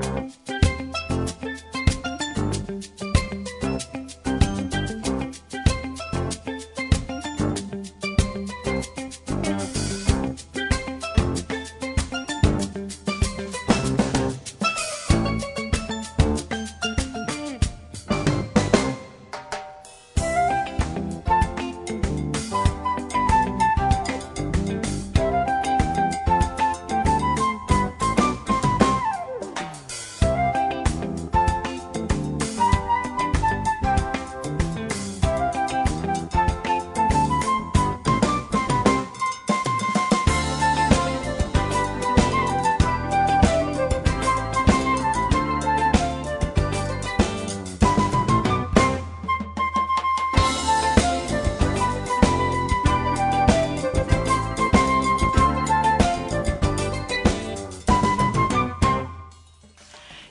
[0.00, 0.59] Musik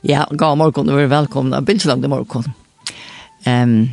[0.09, 1.61] Ja, god morgon och välkomna.
[1.61, 2.43] Bildslang i morgon.
[3.43, 3.89] Ehm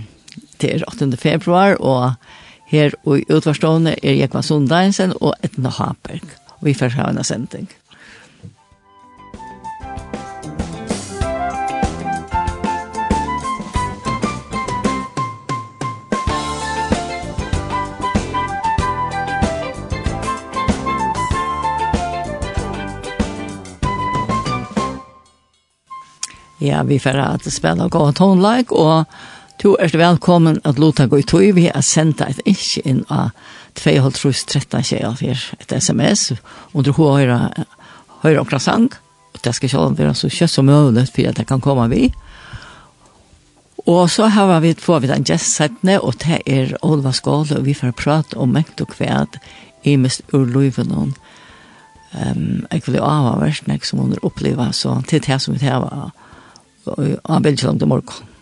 [0.56, 2.10] det är 8 februari och
[2.66, 6.20] här i utvarstående är Jekva Sundeinsen och Etna Haberg.
[6.60, 7.66] Vi får ha en sending.
[26.58, 29.04] Ja, vi får at spela gå tonleik, og
[29.60, 31.44] du er velkommen at låta gå i tog.
[31.52, 33.34] Vi har sendt et ikke inn av
[33.76, 36.30] 2.13.24, et sms,
[36.72, 37.52] og du hører,
[38.22, 38.88] høyre okra sang,
[39.34, 42.08] og det skal ikke være så kjøtt som mulig, for at det kan komme vi.
[43.86, 47.76] Og så har vi fått vi den gestsettene, og det er Olva Skål, og vi
[47.76, 49.36] får prate om mengt og kvæd,
[49.84, 51.14] i mest ur løyven
[52.16, 56.12] Um, jeg vil jo avhverst, som hun opplever, så til det som vi har
[56.86, 58.32] av Belgium til morgen.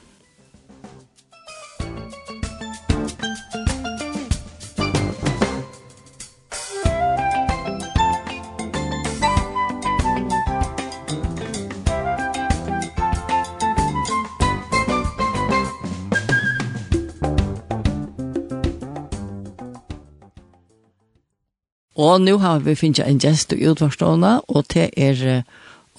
[21.95, 25.45] Og nå har vi finnet en gjest i utvarstående, og det er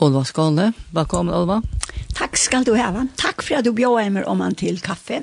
[0.03, 0.74] Olva Skåne.
[0.92, 1.62] Velkommen, Olva.
[2.16, 2.88] Takk skal du ha.
[3.20, 5.22] Takk for at du bjør meg om han til kaffe.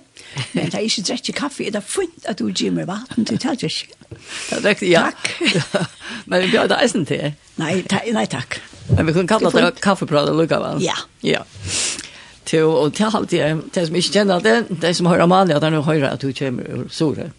[0.52, 3.40] Men det er ikke drekk kaffe, det er funnet at du gir meg vatten til
[3.40, 3.96] talt ikke.
[4.12, 5.06] Det er riktig, ja.
[5.08, 5.88] Takk.
[6.28, 7.32] Men vi bjør deg eisen til.
[7.60, 8.60] Nei, ta, nei takk.
[8.92, 10.84] Men vi kunne kalle det kaffebrad og lukka, vel?
[10.84, 10.98] Ja.
[11.24, 11.44] Ja.
[12.44, 15.64] Til, og til alt det, til som ikke kjenner det, de som hører Amalia, at
[15.64, 17.30] han hører at du kommer ur Sore.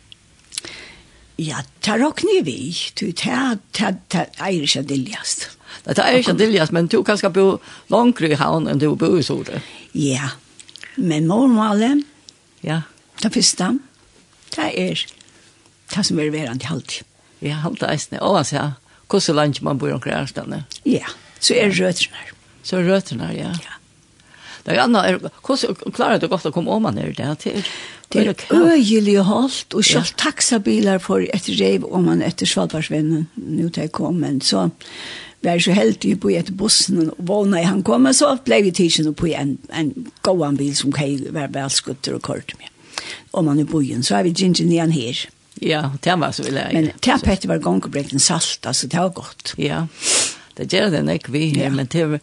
[1.38, 6.72] Ja, ta råkner vi, du ta, ta, ta, ta, ta, ta, Det er ikke Diljas,
[6.72, 7.58] men du kan skal bo
[7.92, 9.60] langere i havn enn du bor i Sore.
[9.92, 10.32] Ja,
[10.96, 12.06] men målmålet,
[12.64, 12.84] ja.
[13.22, 13.74] det første,
[14.56, 15.04] det er
[15.94, 17.10] det som er verand i halvtid.
[17.44, 18.70] Ja, halvtid eisne, Og altså, ja.
[19.14, 20.64] Hvordan land man bor omkring her stedet?
[20.86, 21.06] Ja,
[21.40, 22.32] så er røtene her.
[22.64, 23.52] Så er røtene her, ja.
[23.62, 23.76] ja.
[24.64, 27.12] Det er anna, er, hvordan klarer du godt å komme om her?
[27.12, 27.68] Det er, til,
[28.16, 30.16] det er øyelig holdt, og selv ja.
[30.24, 34.70] taxabiler for et rev om man etter Svalbardsvennen, nå til jeg kom, men så
[35.44, 39.14] var så heldig på ett bussen og vågna i han kom så ble vi tidsen
[39.14, 42.70] på en, en gåan bil som kan være välskutter og kort med.
[43.32, 45.26] Om man er bojen så er vi gingen igjen her.
[45.62, 46.74] Ja, det var så vil jeg.
[46.74, 49.54] Men det har Petter var gång och bräckt en salt, altså det var godt.
[49.58, 49.88] Ja,
[50.58, 51.70] det gjør det näck vi her, ja.
[51.70, 52.20] men det var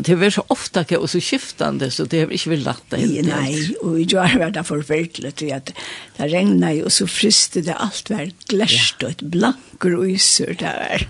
[0.00, 3.28] det var så ofta og så skiftende, så det har inte lagt det helt.
[3.28, 5.72] Nej, och jag har varit där förfärligt att
[6.16, 10.56] det regnet jo, og så fryste det alt var gläst og et blankor och ysor
[10.58, 11.08] där.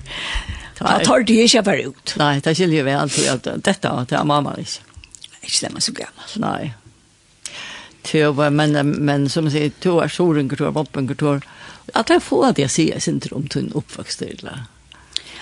[0.81, 2.15] Ta tar det ikke bare ut.
[2.17, 4.87] Nei, det skiljer vi alltid at dette det er mamma ikke.
[5.43, 6.37] Ikke det man så gammel.
[6.41, 6.73] Nei.
[8.05, 11.49] Til, men, men som jeg sier, to er sjoen, to er kultur, to er...
[11.95, 14.51] At jeg får at jeg sier sin om en oppvokst til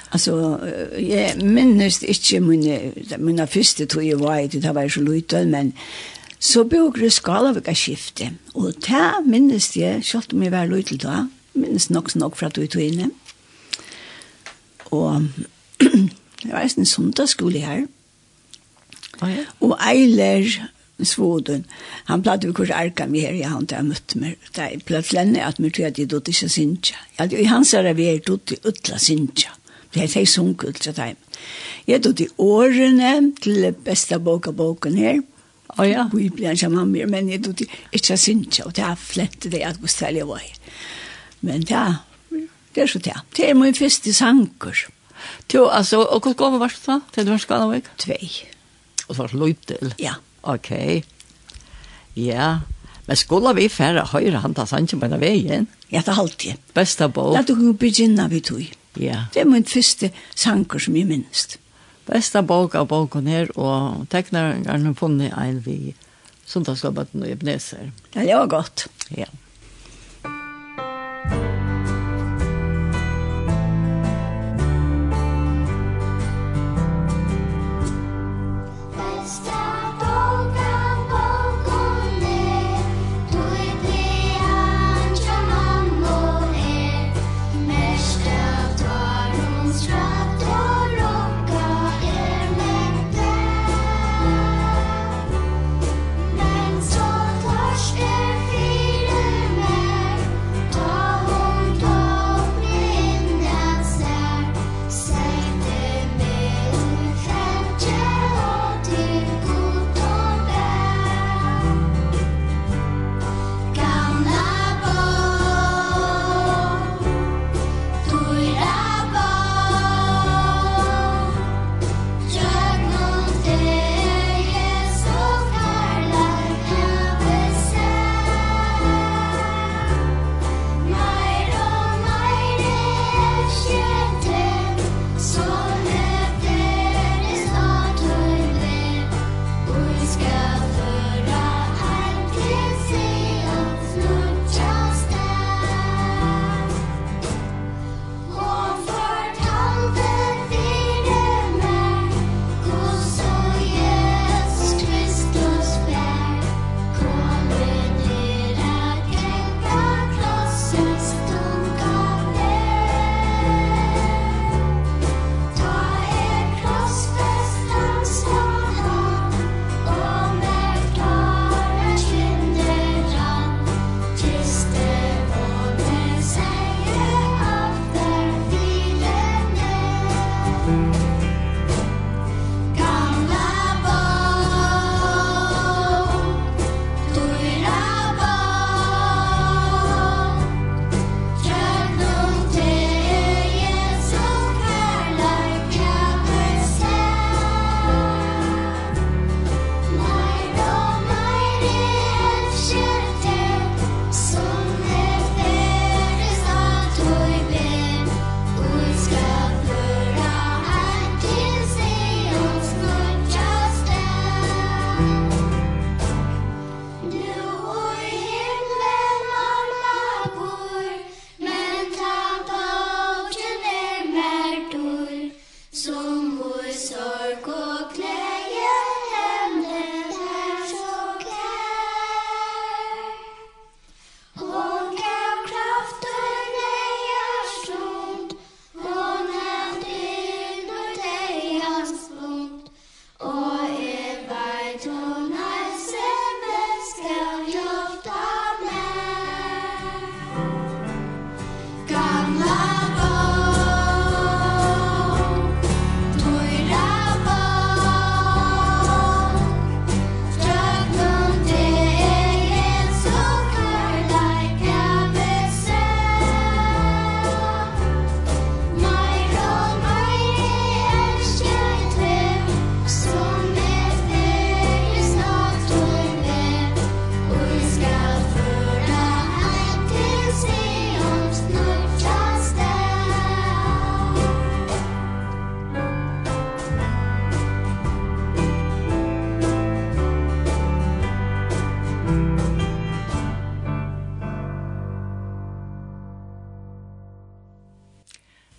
[0.09, 0.59] Alltså
[0.97, 5.75] jeg minnes ikke mine, mine første två jeg var i, det var så lite men
[6.41, 10.97] så bor det skala vilka skifte Og där minnes jeg, selv om jeg var lite
[10.97, 13.11] da, minnes nok nok fra att du tog inne
[14.91, 15.25] og
[16.43, 17.87] det var en sundagsskole her.
[19.23, 19.45] Oh, ja.
[19.61, 20.47] Og Eiler
[21.03, 21.63] Svoden,
[22.09, 25.13] han platt vi kurs arka meg her, jeg han til jeg meg, da jeg platt
[25.15, 26.99] lenne at mye at jeg dotter ikke sinja.
[27.23, 29.55] I hans er vi er dotter utla sinja.
[29.95, 31.17] Det er jeg sunk utla time.
[31.87, 35.23] Jeg dotter årene til besta boka boken her,
[35.79, 36.09] Oh, ja.
[36.13, 39.61] Vi Bibelen ikke mamma mer, men jeg dotter ikke sinja, og det er flett det
[39.63, 40.57] at Gustav var her.
[41.41, 42.01] Men det er
[42.79, 43.15] Det er så det.
[43.35, 44.85] Det er min første sanker.
[45.51, 47.01] Jo, altså, og hvor gammel var det da?
[47.11, 48.29] Til du var skala Tvei.
[49.09, 49.95] Og det var løytel?
[49.99, 50.13] Ja.
[50.43, 50.71] Ok.
[52.15, 52.61] Ja.
[53.09, 55.67] Men skulle vi færre høyre han ta sanken på denne veien?
[55.91, 56.63] Ja, det er alltid.
[56.75, 57.35] Besta bok.
[57.35, 58.63] La du kunne begynne vi tog.
[58.95, 59.25] Ja.
[59.35, 61.59] Det er min første sanker som jeg minst.
[62.07, 65.97] Besta bok av boken her, og tekneren har funnet en vi
[66.47, 67.91] sundagsgåbeten og Ebneser.
[68.15, 68.87] Ja, det var godt.
[69.11, 69.27] Ja.
[71.29, 71.58] Thank.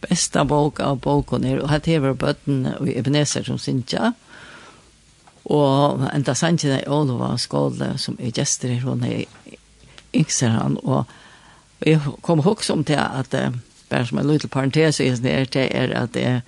[0.10, 4.14] besta bok av boken her, og här tever bøtten i Ebenezer som synsja.
[5.46, 9.26] Og enda sannsyn er Olova skåle som er gjester her, hun er
[10.14, 11.06] yngser han og
[11.86, 13.54] jeg kom også om til at att
[13.90, 16.42] bare som en liten parentes är det er at det är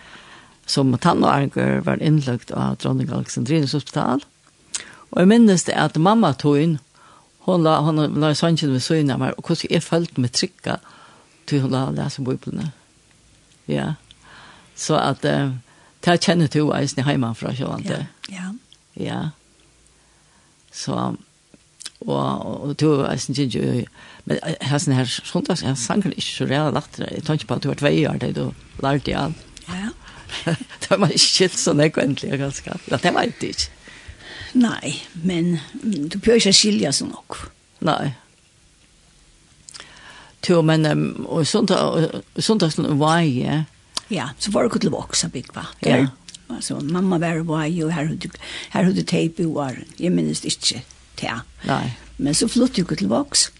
[0.65, 4.23] som tannarker var innlagt av dronning Alexandrines hospital.
[5.11, 6.77] Og jeg minnes det at mamma tog inn,
[7.39, 10.79] hun la, hun la sannsyn ved søgnet meg, og hvordan jeg følte meg trykket
[11.47, 12.71] til hun la lese biblene.
[13.67, 13.93] Ja.
[14.75, 15.53] Så at uh,
[16.05, 17.89] det kjenner du eisen hjemmefra, fra sant?
[17.89, 18.05] Ja.
[18.31, 18.47] Ja.
[18.95, 19.21] ja.
[20.71, 20.95] Så,
[22.01, 23.85] og, og du eisen ikke jo,
[24.25, 27.63] men hessen her sondags, jeg sanger ikke så reale lagt jeg tar ikke på at
[27.63, 28.51] du var tvei år, det du
[28.83, 29.33] lærte jeg.
[29.67, 29.91] Ja.
[30.87, 32.79] det var ikke skilt sånn ekventlig, ganske.
[32.89, 33.77] Ja, det var det ikke.
[34.51, 37.37] Nei, men du bør ikke skilja så nok.
[37.87, 38.13] Nei
[40.41, 41.71] till men och sånt
[42.37, 43.63] sånt som var ju.
[44.07, 45.65] Ja, så var det kul också big va.
[45.79, 46.07] Ja.
[46.61, 48.29] Så mamma var var ju här hade
[48.69, 49.83] här hade tape var.
[49.97, 50.81] jeg minnes ikke
[51.21, 51.41] det.
[51.63, 53.51] nei Men så flyttade jag till Vox.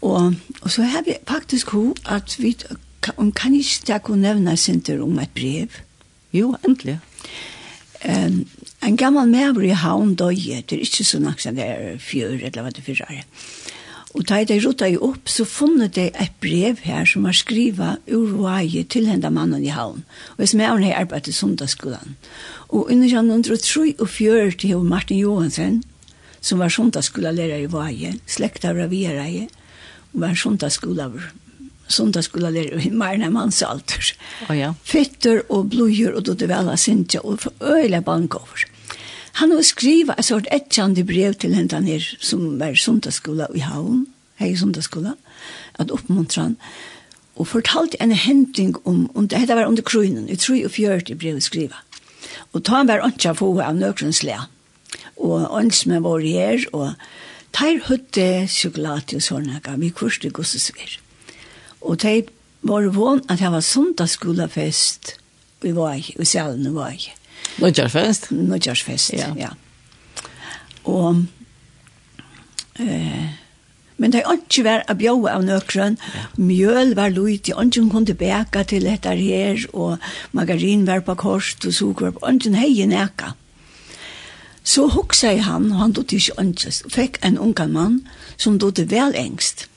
[0.00, 2.56] og og så har vi faktisk ho at vi
[3.02, 5.68] kan kan ikke ta kunna nevne center om et brev.
[6.32, 6.98] Jo, endelig
[8.04, 8.46] Ehm
[8.82, 9.30] en gammal
[9.64, 12.82] i havn døye, det er ikke så nok som det er fjør, eller hva det
[12.84, 13.22] fyrir er.
[14.12, 17.94] Og da de rota jo opp, så funnet de et brev her som var skriva
[18.12, 20.02] ur Haie til henda mannen i havn.
[20.36, 22.18] Og som er hun har arbeidet i sundagsskolen.
[22.68, 25.82] Og under 1943 til Martin Johansen,
[26.40, 29.48] som var sundagsskolelærer i Haie, slekta av Raviereie,
[30.12, 31.32] og var sundagsskolelærer
[31.92, 34.12] sundagsskolelærer i Marna Mansalter.
[34.48, 34.72] Oh, ja.
[34.84, 38.66] Fitter og blodjur og dodevella sintja og øyla bankover.
[39.40, 44.06] Han har skriva et sort etjande brev til henne her, som var sundagsskola i Havn,
[44.40, 45.14] hei sundagsskola,
[45.80, 46.56] at oppmuntra han,
[47.40, 51.80] og fortalte en henting om, om det var under kronen, i 43 brev skriva.
[52.52, 54.22] Og ta han var ikke få av nøkrens
[55.16, 56.92] og ånds med her, og
[57.52, 60.98] teir høtte sjokolade og sånne, vi kurste gossesver.
[61.80, 62.28] Og teir
[62.62, 65.16] var vån at det var sundagsskola fest,
[65.62, 67.21] vi var i, i salen var i.
[67.60, 68.30] Nødgjørsfest?
[68.32, 69.32] Nødjarsfest, ja.
[69.36, 69.48] ja.
[70.84, 71.24] Og,
[72.80, 73.28] eh,
[73.96, 75.98] men det er ikke vært å bjøve av nøkron.
[76.00, 76.24] Ja.
[76.40, 79.98] Mjøl var lurt, og ikke kunne beka til dette her, og
[80.32, 83.34] margarin var på korset, og sukker var på, og ikke hei nækka.
[84.64, 88.00] Så hoksa jeg han, og han dotte ikke ønskes, og fikk en ungan mann
[88.36, 89.68] som dotte vel engst.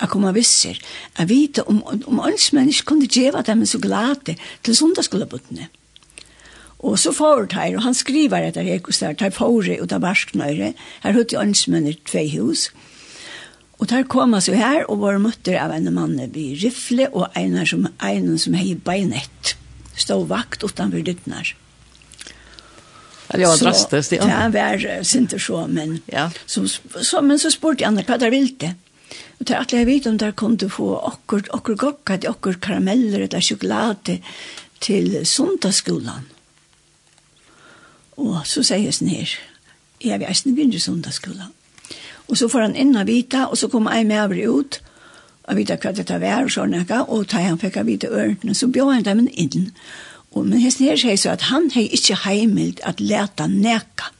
[0.00, 0.78] Jeg kom og visser,
[1.18, 5.68] jeg vite om, om ønskmenn ikke kunne gjøre dem så glade til sundagsskolebuttene.
[5.68, 5.79] Mm.
[6.80, 10.00] Og så får det her, og han skriver etter Hekos der, tar fore ut av
[10.04, 10.72] barsknøyre.
[11.04, 12.70] Her høyde jeg med tve hus.
[13.80, 17.32] Og der kom han så her, og var møtter av en mann i Rifle, og
[17.36, 19.54] en som, en som hei beinett.
[19.96, 21.54] Stod vakt utenfor dyttner.
[23.30, 24.48] Det var drastisk, ja.
[24.50, 26.30] Det var sinte så, men, ja.
[26.46, 28.72] så, så, men så spurte jeg henne hva der ville det.
[29.38, 32.18] Og det er at jeg vet om der kom til å få akkurat, akkur gokka
[32.18, 34.18] til akkur karameller eller sjokolade
[34.82, 36.26] til sundagsskolen.
[38.16, 39.32] Og så sier jeg sånn her,
[40.00, 41.52] jeg vil eisen begynne sundagsskolen.
[42.30, 44.80] Og så får han inn og vita, og så kommer jeg med over ut,
[45.50, 48.94] og vita hva dette var, og sånn, og da han fikk vite ørene, så bjør
[48.94, 49.70] han dem inn.
[50.30, 54.12] Og, men hesten her sier så at han har ikke heimilt at leta neka.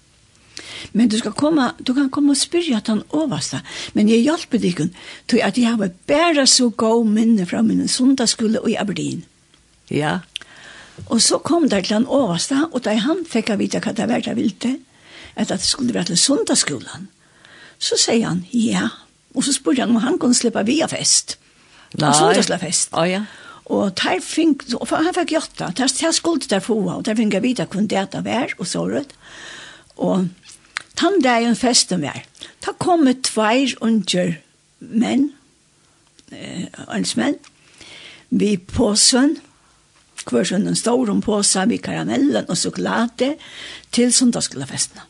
[0.93, 3.61] Men du skal komma, du kan komma og spyrja at han oversta.
[3.95, 4.81] Men jeg hjelper deg,
[5.31, 9.23] til at jeg har bare så god minne fra min sundagsskole i Aberdeen.
[9.91, 10.21] Ja.
[11.09, 14.09] Og så kom der til han overste, og da han fikk jeg vite hva det
[14.11, 14.77] var det ville,
[15.37, 17.09] at det skulle være til sundagsskolen.
[17.81, 18.89] Så sier han, ja.
[19.35, 21.39] Og så spurte han om han kunne slippe via fest.
[21.99, 22.13] Nei.
[22.15, 22.93] Sundagsfest.
[22.93, 23.25] Å oh, ja.
[23.71, 25.69] Og der fink, og han fikk gjort det.
[25.79, 28.83] Der, der skulle der få, og der fikk jeg vite hva det var og så
[28.89, 29.15] rødt.
[29.97, 30.27] Og
[30.99, 32.25] tann dagen festen var.
[32.65, 34.35] Da kom det tveir unger
[34.81, 35.31] menn,
[36.33, 37.39] eh, ønsmenn,
[38.31, 39.39] vi påsønn,
[40.29, 43.35] hver sånn en stor påse med karamellen og sjokolade
[43.95, 45.07] til søndagsskolefestene.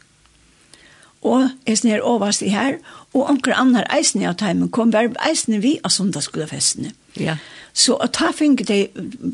[1.21, 2.79] Og jeg snir overst i her,
[3.13, 6.95] og anker annar eisen av teimen kom bare eisen vi av søndagsskolefestene.
[7.21, 7.37] Ja.
[7.77, 8.79] Så at ta finke de,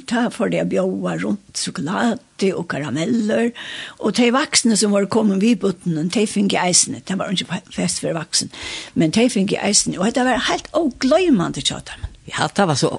[0.09, 3.53] ta for de bjåa rundt sjokolade og karameller,
[4.01, 8.03] og de vaksne som var kommet vid buttenen, de finke eisen, det var ikke fest
[8.03, 8.51] for vaksen,
[8.95, 12.16] men de finke eisen, og det var helt ågløymande tjatamen.
[12.27, 12.91] Ja, det var så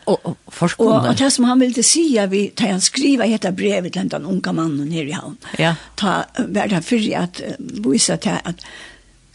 [0.48, 1.00] forskående.
[1.02, 4.26] Og, og det som han ville si, vi, da han skriva dette brevet til den
[4.26, 5.74] unge mannen her i havn, ja.
[6.00, 8.64] ta, var det fyrir at uh, vise til at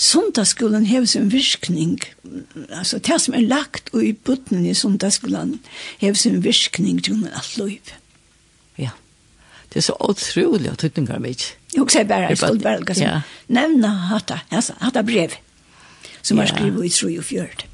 [0.02, 2.00] sundagsskolen hever sin virkning,
[2.70, 5.58] altså det som er lagt i butten i sundagsskolen
[6.00, 7.92] hever sin virkning til hun alt liv.
[8.80, 8.96] Ja,
[9.72, 11.52] det er så utrolig at tøtninger mitt.
[11.76, 13.20] Jeg sier bare, jeg skulle bare, ja.
[13.48, 15.36] nevne hatt det brev
[16.22, 16.42] som ja.
[16.42, 17.66] har skrivet i tro og fjørt.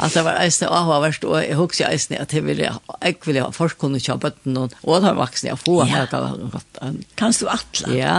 [0.00, 2.72] Alltså det var eisne avhåverst, og jeg husker eisne at jeg ville,
[3.04, 6.08] jeg ville ha forskående kjøp bøtten, og da vaksne jeg få her.
[6.10, 7.92] Kan du atla?
[7.94, 8.18] Ja.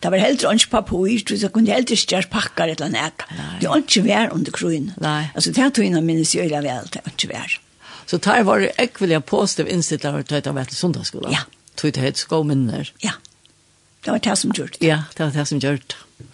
[0.00, 3.26] Det var heller ikke papir, så jeg kunne heller ikke gjøre pakker eller nek.
[3.60, 4.92] Det var ikke vær under kroen.
[5.00, 5.30] Nei.
[5.34, 7.58] Altså det tog innan minnes gjør jeg vel, det var ikke vær.
[8.10, 11.36] Så tar var det jeg ville ha positiv innstilt av at jeg var til sundagsskolen.
[11.36, 11.44] Ja.
[11.76, 12.90] Tog det helt skå minner.
[13.04, 13.12] Ja.
[14.00, 14.80] Det var det som gjort.
[14.80, 15.94] Ja, det var det som gjort.
[16.18, 16.26] Ja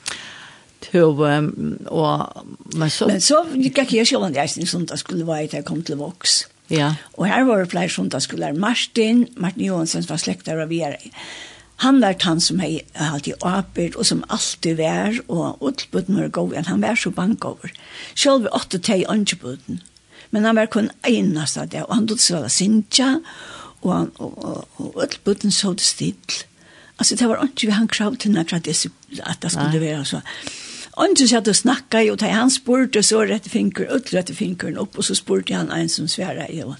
[0.80, 5.42] till um, og men så men så gick jag själv den som söndag skulle vara
[5.42, 6.46] jeg kom till Vox.
[6.68, 6.94] Ja.
[7.16, 10.96] Och här var det fler söndag skulle Martin, Martin Johansson var släktare av er.
[11.76, 16.52] Han var han som hej alltid åpert, och som alltid var och utbud när gå
[16.66, 17.72] han var så bankover.
[18.38, 19.80] vi åtta tej anbuden.
[20.30, 23.20] Men han var kun enast det, og han tog så där sinja
[23.80, 26.14] och han og, og, og utbuden så det still.
[26.98, 28.74] Altså, det var inte vi han krav til, att det
[29.50, 30.20] skulle vara så.
[30.96, 34.96] Ongen satt og snakka i, og da han spurte, så rette finker, utrette finkeren opp,
[34.96, 36.78] og så spurte han en som sværa i, og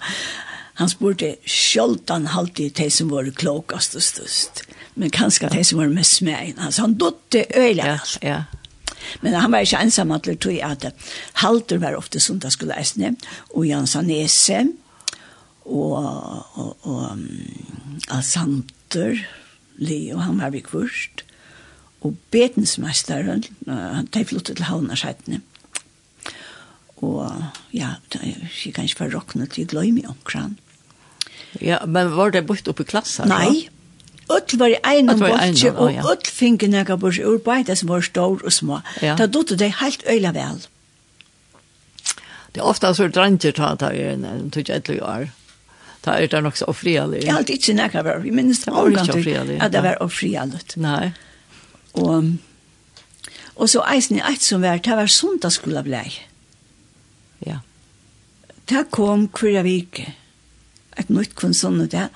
[0.80, 4.62] han spurte, sjoltan halte i de som var klokast og størst,
[4.96, 6.56] men kanskje de som var mest smægen.
[6.60, 7.92] Altså, han dotte øyla.
[7.92, 8.38] Ja, ja.
[9.20, 10.88] Men han var ikke ensam at det tog at
[11.42, 13.14] halter var ofte sundag skulle eisne,
[13.52, 14.64] og Jansanese,
[15.66, 15.92] og,
[16.56, 17.28] og, og um,
[18.10, 19.20] Alsanter,
[19.76, 21.25] Leo, han var vi kvørst,
[22.06, 25.42] og betensmesteren, han tar flottet til havnarsettene.
[27.04, 27.26] Og
[27.76, 30.56] ja, jeg kan ikke være råkne til å glemme omkran.
[31.60, 33.28] Ja, men var det bort oppe i klassen?
[33.32, 33.68] Nei,
[34.26, 38.42] Öll var i einum bolti og öll finge nega bors ur beida som var stor
[38.42, 38.80] og små.
[39.02, 39.14] Ja.
[39.14, 40.64] Da dotte dei helt øyla vel.
[42.50, 45.28] Det er ofta så dranger ta ta i en, en tog etlu år.
[46.02, 47.22] Ta er det nok så ofrialig.
[47.22, 50.02] Jeg har alltid ikke nega var, vi minnes det var organ til at det var
[50.02, 50.62] ofrialig.
[50.82, 51.12] Nei.
[51.96, 52.32] Og,
[53.56, 56.08] og så eisen i eit som var, det var sundagsskola blei.
[57.46, 57.60] Ja.
[58.68, 60.10] Det kom kvirja vike,
[60.98, 62.08] et nytt kun sånn og det,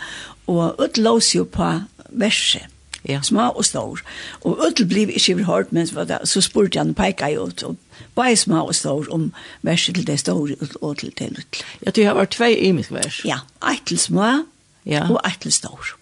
[0.51, 1.73] og ut lås jo på
[2.11, 2.67] verset.
[3.09, 3.23] Ja.
[3.25, 4.03] Små og stor.
[4.45, 7.77] Og utel bliv ikke overhørt, men så spurte han peika jo ut, og
[8.15, 9.31] bare små og stor om
[9.63, 11.65] verset til det store og til det utel.
[11.87, 13.23] Ja, du har vært tvei imisk vers.
[13.25, 13.41] Ja,
[13.73, 14.45] et til små
[14.85, 15.07] ja.
[15.09, 15.95] og et til stor.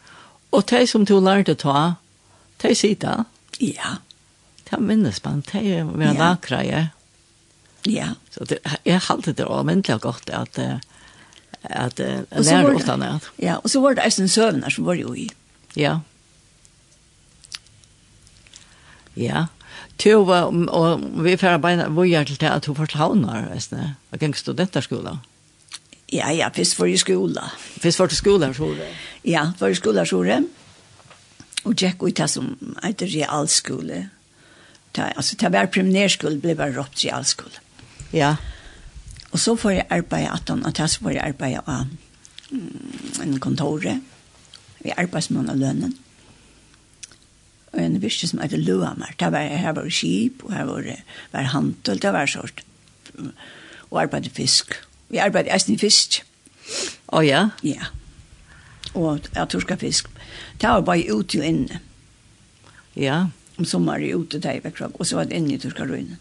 [0.51, 1.93] Og de som du lærte ta,
[2.63, 3.25] de sier
[3.61, 3.99] Ja.
[4.69, 6.87] Det minnes man, det er vi har lakra, ja.
[7.89, 8.13] Ja.
[8.31, 10.59] Så det, jeg halte det allmentlig godt at,
[11.63, 13.31] at, at lære åttan det.
[13.43, 15.29] Ja, og så var det eisen søvner som var jo i.
[15.77, 15.99] Ja.
[19.17, 19.47] Ja.
[19.99, 24.19] Tu var og vi fer beina vojar til at det at hun veist eisen, og
[24.19, 25.19] gikk studenterskola.
[26.13, 27.51] Ja, ja, først var i skola.
[27.83, 28.87] Først var til skola, så det.
[29.25, 30.45] Ja, var i skola, tror jeg
[31.65, 34.09] og gikk ut det som heter realskole.
[34.95, 37.65] Ta, altså, det var primærskole, ble bare råpt realskole.
[38.13, 38.37] Ja.
[39.33, 41.89] Og så får jeg arbeid at han, og så får jeg arbeid av
[42.51, 43.99] mm, en kontore,
[44.79, 45.97] vi arbeidsmann av lønnen.
[47.73, 50.89] Og en visste som heter Løhammer, det var, her var skip, og her var,
[51.35, 52.65] var hantel, det var sort.
[53.91, 54.73] Og arbeidet fisk.
[55.09, 56.23] Vi arbeidet eisen i fisk.
[57.09, 57.49] Å oh, ja?
[57.65, 57.91] Ja.
[58.95, 60.09] Og jeg torska fisk
[60.59, 61.81] Det var bare ute og inne.
[62.99, 63.27] Ja.
[63.59, 66.19] Om sommeren ute der i Bekkrag, og så var det inne i Turkaruinen.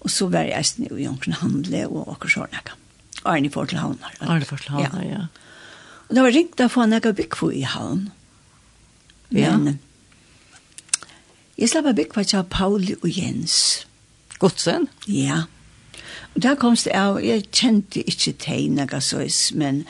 [0.00, 2.76] Og så var jeg eisen i Jonken Handle og Åker Sjørnækka.
[3.26, 4.14] Arne får til havnar.
[4.20, 5.10] Arne får til havnar, ja.
[5.10, 5.46] ja.
[6.06, 8.06] Og det var ringt av han jeg byggfå i havn.
[9.34, 9.56] Ja.
[9.58, 9.80] Men,
[11.58, 13.86] jeg slapp av byggfå til Pauli og Jens.
[14.38, 14.86] Godsen?
[15.10, 15.46] Ja.
[16.34, 19.86] Og der kom det av, jeg kjente ikke tegnega såis, men,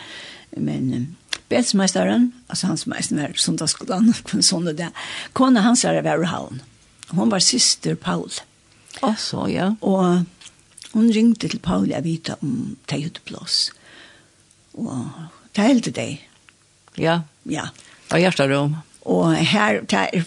[0.57, 1.17] men
[1.49, 4.91] Betsmeisteren, altså hans meisteren er sundagsskolan, kun sånne det.
[5.37, 6.63] Kona hans er av Havn.
[7.15, 8.33] Hun var syster Paul.
[9.07, 9.75] Alltså, ja.
[9.81, 10.25] Og
[10.97, 13.59] hun ringte til Paul jeg vite om det gjorde plass.
[14.75, 15.07] Og
[15.55, 16.09] det heldte det.
[16.99, 17.21] Ja.
[17.45, 17.69] Ja.
[18.11, 18.79] Og hjertet rom.
[19.07, 20.25] Og her, det,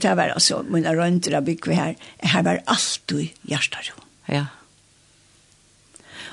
[0.00, 4.06] det var altså, mine rønter av bygget her, her var alltid hjertet rom.
[4.30, 4.46] Ja.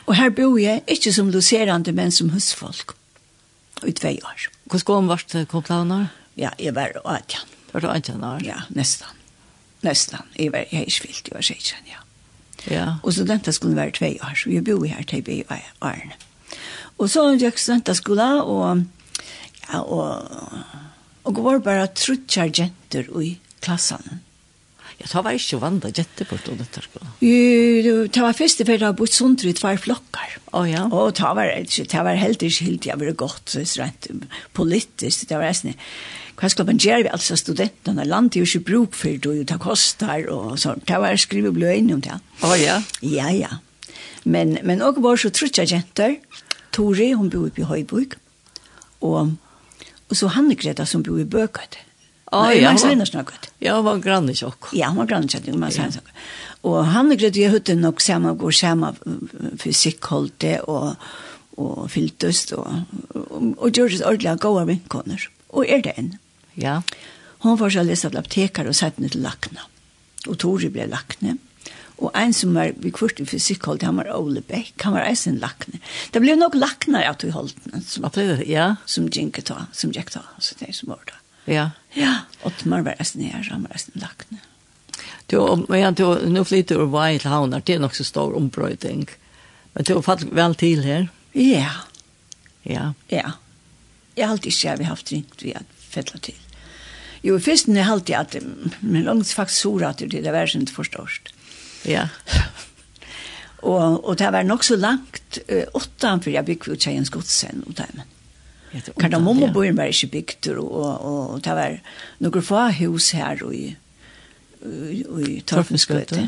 [0.08, 2.94] Og her bor jeg, ikke som doserande, men som husfolk.
[2.94, 3.07] Mm
[3.84, 4.50] i två år.
[4.72, 6.08] Hur ska hon vart kom planar?
[6.36, 7.48] Ja, jeg var åtjan.
[7.72, 8.42] Var du åtjan år?
[8.46, 9.08] Ja, nesten.
[9.82, 10.20] Nesten.
[10.36, 12.04] Jeg var jag ikke fyllt, jeg var sen ja.
[12.68, 12.96] Ja.
[13.04, 16.14] Og studenter skulle være två år så jeg bor her til vi var årene.
[16.98, 18.78] Og så gick studenten skola och
[19.70, 20.24] ja og,
[21.24, 24.20] och var bare trutchar jenter i klassen.
[24.98, 27.02] Ja, det var ikke vanda jetteport under det sko.
[27.22, 30.38] Det var første for det har bort sånt i tvær flokkar.
[30.58, 30.86] Å ja.
[30.90, 34.08] Og det var, det var helt ikke helt, jeg var godt, rent
[34.58, 35.78] politisk, det var nesten
[36.38, 38.04] hva skal man gjøre vi altså studentene?
[38.06, 40.84] Landet er jo ikke bruk for det, og det koster, og sånt.
[40.86, 42.14] Det var skrivet blå inn om det.
[42.14, 42.78] Å oh, ja?
[43.02, 43.58] Ja, ja.
[44.24, 46.20] Men, men også var så trutja jenter.
[46.76, 48.14] Tori, hun bor oppe i Høyburg.
[49.02, 49.34] Og,
[50.06, 51.87] og så Hanne Greta som bor i Bøkøyde.
[52.32, 53.50] Ah, ja, han var snakket.
[53.64, 54.74] Ja, han var grann i tjokk.
[54.76, 56.12] Ja, han var grann i tjokk, man sier han
[56.68, 58.92] Og han er grød jeg høyde nok samme, går samme
[59.62, 60.98] fysikkholde og,
[61.56, 62.68] og fyltest og,
[63.16, 65.30] og, og gjør det ordentlig av gode vinkåner.
[65.56, 66.14] Og er det en.
[66.60, 66.82] Ja.
[67.46, 69.64] Hun får så lese til apteker og sette ned til lakene.
[70.28, 71.38] Og Tore ble lakene.
[71.98, 75.40] Og en som var vi kvart i fysikkholde, han var Ole Beck, han var eisen
[75.42, 75.80] lakne.
[76.14, 77.82] Det ble nok lakner av tog holdene.
[77.88, 78.06] Som,
[78.46, 78.68] ja.
[78.86, 81.18] Som gikk ta, som gikk ta, så det er som var det.
[81.48, 81.70] Ja.
[81.96, 84.44] Ja, og man var resten her, man var resten lagt ned.
[85.28, 89.08] Du, men du, nu flyter du vei til havner, det er nok så stor ombrøyting.
[89.74, 91.08] Men du har fått vel til her?
[91.36, 91.72] Ja.
[92.64, 92.92] Ja.
[93.12, 93.38] Ja.
[94.18, 96.44] Jeg har alltid ikke vi har haft ringt vi har fettlet til.
[97.24, 98.38] Jo, i fyrsten er alltid at,
[98.82, 101.34] men langt faktisk så at det er versen ikke forståst.
[101.86, 102.08] Ja.
[103.62, 105.40] og, og det var nok så langt,
[105.74, 108.17] åttan för jeg bygde ut tjejens en godsen om timen.
[109.00, 111.78] Kardamommobøyen var ikke bygd, og, og, og, det var
[112.24, 113.64] noen få hus her i,
[114.66, 116.28] i, i Torfensgøte.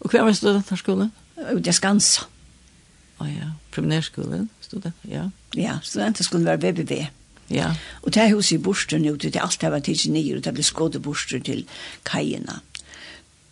[0.00, 1.12] Og hva var studenterskolen?
[1.36, 2.26] Det er Skansa.
[3.20, 5.26] Å oh, ja, primærskolen, student, ja.
[5.52, 7.02] Ja, studenterskolen var BBB.
[7.52, 7.74] Ja.
[8.00, 10.44] Og det er huset i Borsten, jo, det er alt det var tidsen nye, og
[10.46, 11.66] det ble skåde Borsten til
[12.08, 12.62] kajena.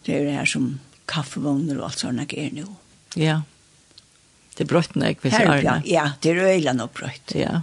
[0.07, 0.71] Det er det her som
[1.11, 2.69] kaffevogner og alt sånne er nå.
[3.19, 3.43] Ja.
[4.57, 5.81] Det er brøttene, jeg visst, Arne.
[5.87, 7.35] Ja, det er øyland og brøtt.
[7.37, 7.61] Ja.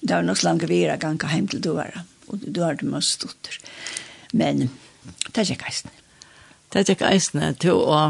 [0.00, 3.58] Det var nok slange vera ganka heim til døra, og du har det mest stotter.
[4.32, 4.68] Men
[5.26, 5.94] det er ikke eisne.
[6.72, 8.00] Det er ikke eisne, til å...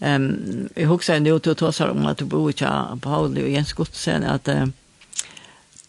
[0.00, 0.30] um,
[0.76, 3.52] jeg husker nå til å ta seg om at du bor ikke av Pauli og
[3.52, 4.66] Jens Godsen, at uh,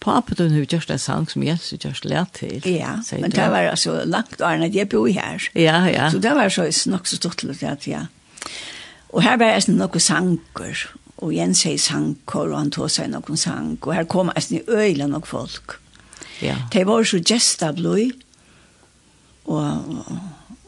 [0.05, 2.59] Pape du har gjort en sang som Jens har gjort lært til.
[2.69, 3.37] Ja, men du.
[3.39, 5.47] det var altså langt og at jeg bor her.
[5.55, 6.11] Ja, ja.
[6.11, 8.05] Så det var så nok så stort til at ja.
[9.09, 10.85] Og her var jeg noen sanger,
[11.23, 14.63] og Jens sier sankor, og han tog seg noen sang, og her kom eisen i
[14.67, 15.77] øyla nok folk.
[16.43, 16.57] Ja.
[16.73, 18.11] De var så gestabløy,
[19.45, 20.17] og, og,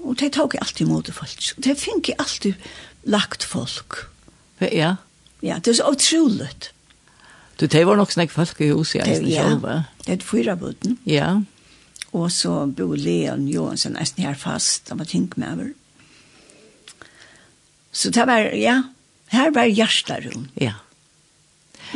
[0.06, 1.52] og de tog alltid imot folk.
[1.64, 2.56] De fikk alltid
[3.04, 4.06] lagt folk.
[4.62, 4.96] Ja?
[5.44, 6.72] Ja, det er så utroligt.
[7.60, 9.80] Du, det var nok snakk folk i huset, jeg eisen sjølve.
[9.82, 11.00] Ja, det er fyra bøten.
[11.10, 11.40] Ja.
[12.16, 15.72] Og så bo Leon Johansen eisen her fast, han var ting med over.
[17.92, 18.84] Så det var, ja,
[19.34, 20.48] Her var Gjerstarum.
[20.62, 20.78] Ja.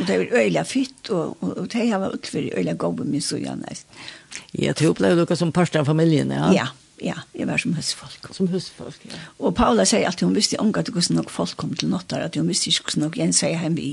[0.00, 3.54] Og det var øyla fytt, og, og, og det var utfyr øyla gode min søya
[3.54, 3.86] næst.
[4.56, 6.48] Ja, det opplevde dere som parst av familien, ja?
[6.52, 6.68] Ja,
[7.02, 8.28] ja, jeg var som husfolk.
[8.32, 9.18] Som husfolk, ja.
[9.42, 12.38] Og Paula sier alltid, hun visste ikke at hvordan nok folk kom til nåttar, at
[12.38, 13.90] hun visste ikke hvordan nok Jens sier hjemme i,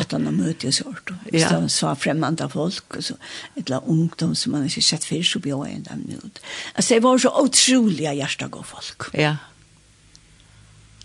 [0.00, 1.12] at han har møtt og sånt.
[1.28, 1.52] Hvis ja.
[1.52, 3.18] han sa fremmede folk, og så,
[3.54, 6.42] et eller annet ungdom som man ikke sett før, så bjør jeg dem ut.
[6.74, 9.10] Altså, det var så utrolig hjertet folk.
[9.14, 9.36] Ja, ja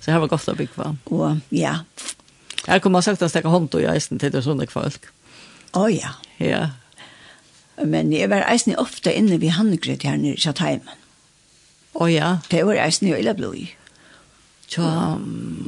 [0.06, 0.96] Så här var gott att bygga.
[1.04, 1.80] Och ja.
[2.68, 5.06] Jag kommer sagt att stäcka hånd och jag är inte till sådana folk.
[5.74, 6.10] Å ja.
[6.38, 6.70] Ja.
[7.86, 11.02] Men jeg var eisen ofte inne ved handgryt her nere i Kjattheimen.
[11.94, 12.38] Å ja.
[12.50, 13.66] Det var eisen i Øyla Blod.
[14.68, 15.18] Tja,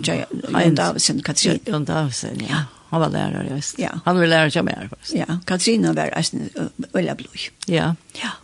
[0.03, 0.15] ja,
[0.49, 1.59] Jon Davisen, Katrin.
[1.67, 2.63] Jon Davisen, ja.
[2.89, 3.83] Han var lærer i Øysten.
[3.83, 3.97] Ja.
[4.05, 5.13] Han var lærer som jeg er først.
[5.17, 7.49] Ja, Katrina var eisen i Øyla Blod.
[7.67, 7.93] Ja.
[8.21, 8.37] Ja.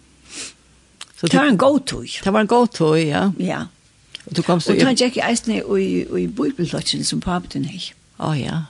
[1.15, 2.09] Så det var en god tog.
[2.23, 3.29] Det var en god tog, ja.
[3.39, 3.65] Ja.
[4.25, 4.73] Og du kom så...
[4.73, 7.81] Og tann gikk Eisner eisen i i, i Bibelklotchen som papten hei.
[8.23, 8.65] Å ja.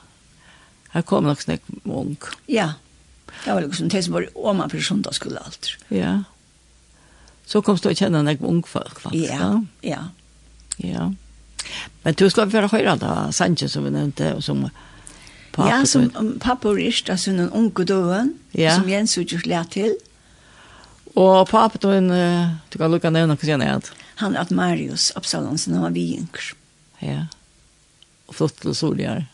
[0.94, 2.18] Her kom nok snakk mong.
[2.50, 2.74] Ja.
[3.44, 5.76] Det var liksom det som var om man person skulle alt.
[5.90, 6.24] Ja.
[7.46, 9.30] Så kom du å kjenne nek ung folk faktisk.
[9.30, 10.04] Ja, ja.
[10.78, 11.12] Ja.
[12.04, 14.66] Men du skal være høyre da, Sanchez som vi nevnte, og som
[15.52, 15.70] pappa.
[15.70, 16.10] Ja, som
[16.42, 18.74] pappa og rist, altså noen unge døven, ja.
[18.78, 19.94] som Jens utgjort lær til.
[19.94, 20.13] Ja
[21.20, 23.92] Og pappa tog en, du kan lukka nevna hva han er.
[24.22, 26.54] Han er at Marius Absalonsen, han var vinger.
[27.04, 27.28] Ja,
[28.30, 29.26] og flott til solgjær.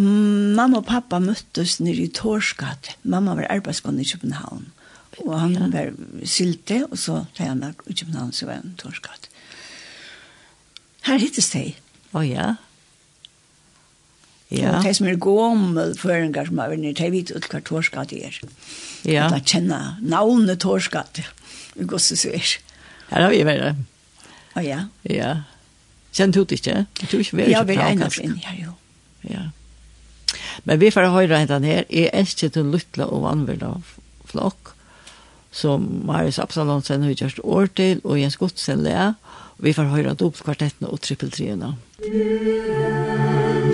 [0.00, 2.94] Mamma og pappa møttes nere i Torskatt.
[3.02, 4.70] Mamma var arbeidsgående i København.
[5.26, 5.66] Og han ja.
[5.72, 5.90] var
[6.24, 9.28] sylte, og så tar han i København, så var han Torskatt.
[11.06, 11.64] Her hittes de.
[12.12, 12.54] Å oh, ja.
[14.50, 14.74] Ja.
[14.76, 18.34] Og det som er gommel føringar som er vinner, det vet ut hva torskatt er.
[19.06, 19.28] Ja.
[19.28, 21.22] At jeg kjenner navnet torskatt.
[21.76, 22.56] Vi går så sør.
[23.12, 23.86] Her har vi vært.
[24.58, 24.82] Å ja.
[25.06, 25.30] Ja.
[26.10, 26.84] Kjenner du det ikke?
[26.98, 28.74] Du tror ikke vi er Ja, vi er en av sin, ja jo.
[29.30, 29.46] Ja.
[30.66, 31.86] Men vi får høre hentan her.
[31.86, 33.76] Jeg elsker til Lutla og Vanverda
[34.30, 34.74] flokk
[35.54, 39.12] som Marius Absalonsen har gjort år til, og Jens Godsen le.
[39.58, 41.74] Vi får høre dobbeltkvartettene og trippeltriene.
[42.00, 43.49] Musikk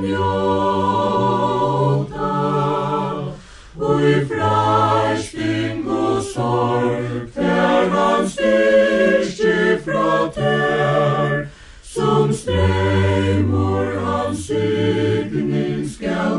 [0.00, 1.52] gråta
[3.78, 11.48] Och i frärsking och sorg Fär han styrke fra tär
[11.82, 16.31] Som strejmor av sygning skall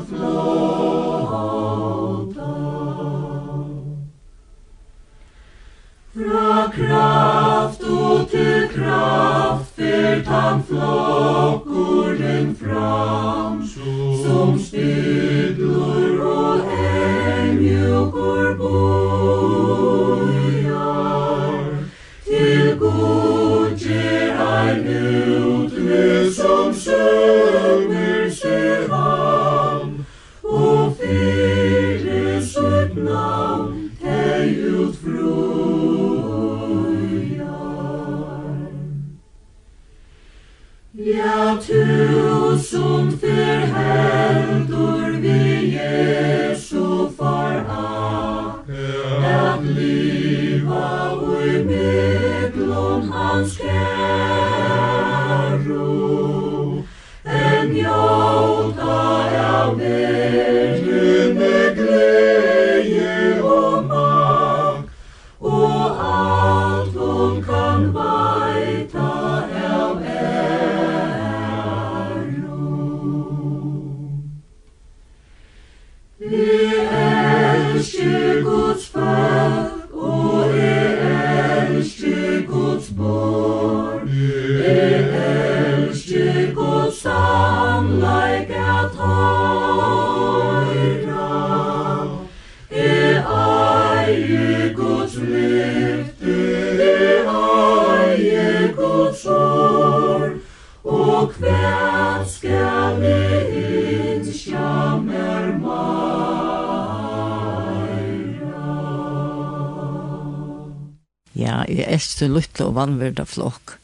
[112.24, 113.78] sin lytte og vannverda flokk.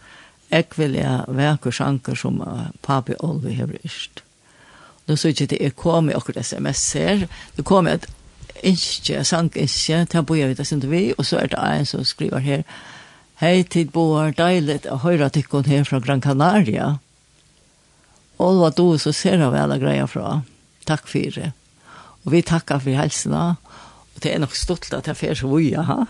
[0.49, 2.39] Jeg vil jeg vekur sjanker som
[2.85, 4.23] papi Olvi har ist.
[5.05, 7.27] Nå så ikke det er kommet akkurat sms her.
[7.57, 8.07] Det kom et
[8.65, 11.85] innskje, sang innskje, til å bo jeg vidt, sin vi, og så er det en
[11.89, 12.63] som skriver her,
[13.39, 16.97] Hei til boar, deilig å høyra tykkon her fra Gran Canaria.
[18.35, 20.41] Olva du så ser av alle greia fra.
[20.83, 21.53] Takk for det.
[22.25, 23.55] Og vi takkar for helsena.
[24.11, 26.01] Og det er nok stolt at jeg fer så vuja, ha?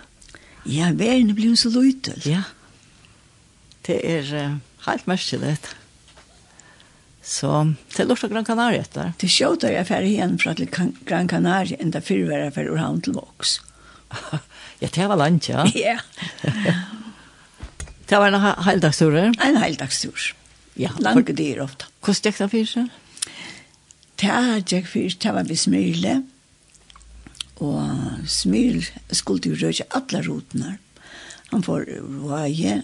[0.70, 2.22] Ja, verden blir så løytel.
[2.30, 2.44] Ja.
[3.88, 5.58] Det er uh, helt merkelig.
[7.26, 7.50] Så
[7.96, 9.12] det lort av Gran Canaria etter.
[9.22, 13.18] Det skjøter jeg ferdig igjen fra til Gran Canaria enn det fyrværet for Orhan til
[13.18, 13.60] Vox.
[14.82, 15.66] ja, det var langt, ja.
[15.86, 15.98] Ja.
[18.10, 19.18] det var en heildagstur?
[19.18, 20.34] En heldagstur.
[20.80, 20.94] Ja.
[21.02, 21.90] Lange dyr ofte.
[22.06, 22.92] Hvordan gikk det for seg?
[24.20, 26.20] Det gikk for seg, det var besmyrlig.
[26.20, 26.39] Ja
[27.60, 30.78] og Smyr skulle jo røyke alle rotene.
[31.52, 31.86] Han får
[32.30, 32.82] vaje,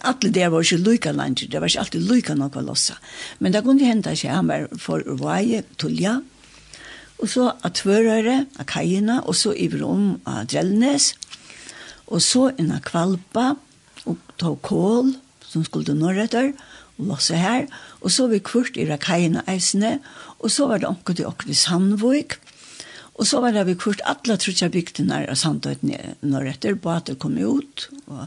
[0.00, 2.94] Alle der var ikke lykka langt, det var ikke alltid lykka noe lossa.
[3.38, 6.22] Men det kunne hende seg, han var for vaje, tulja,
[7.20, 11.12] og så av tvørere, av kajina, og så i brom av Drellnes,
[12.08, 13.54] og så en av kvalpa,
[14.08, 15.12] og ta kål,
[15.44, 16.54] som skulle til norretter,
[16.96, 17.68] og lossa her,
[18.00, 19.98] og så vi kvart i rakajina eisene,
[20.40, 22.38] og så var det omkring til okkur i Sandvøk,
[23.14, 25.94] Og så var det vi kurt alle trutja bygdene av Sandøyden
[26.26, 28.26] når etter, båter kom ut, og,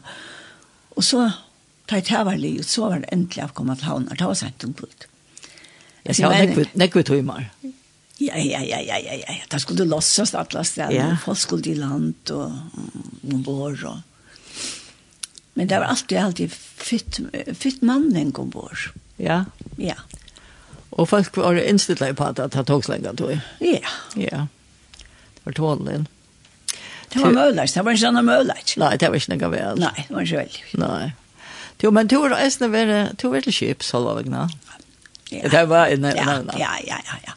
[0.96, 1.26] og så
[1.88, 4.64] tar jeg var livet, så var det endelig av kommet til havner, det var sent
[4.68, 5.08] om pult.
[6.08, 6.32] Jeg sa,
[6.80, 7.50] nekve tøymer.
[8.18, 11.10] Ja, ja, ja, ja, ja, ja, det skulle lossas alla steder, ja.
[11.22, 12.56] folk skulle i land og
[13.28, 14.04] ombord og...
[15.58, 17.20] Men det var alltid, alltid fytt,
[17.58, 18.92] fytt mannen ombord.
[19.18, 19.44] Ja?
[19.82, 19.96] Ja.
[20.94, 23.34] Og folk var innstilt på at det tog slengt tog.
[23.62, 23.96] Ja.
[24.22, 24.44] Ja
[25.48, 26.08] for tålen.
[27.14, 28.76] Det var möjligt, det var inte sånn möjligt.
[28.78, 29.80] Nei, det var ikke noe vel.
[29.80, 30.64] Nej, det var inte veldig.
[30.84, 31.14] Nei.
[31.84, 34.48] Jo, men du var eisne være, du var veldig kjip, Salvavegna.
[35.32, 35.48] Ja.
[35.52, 36.60] Det var inne, ja, inne.
[36.60, 37.34] Ja, ja, ja, ja.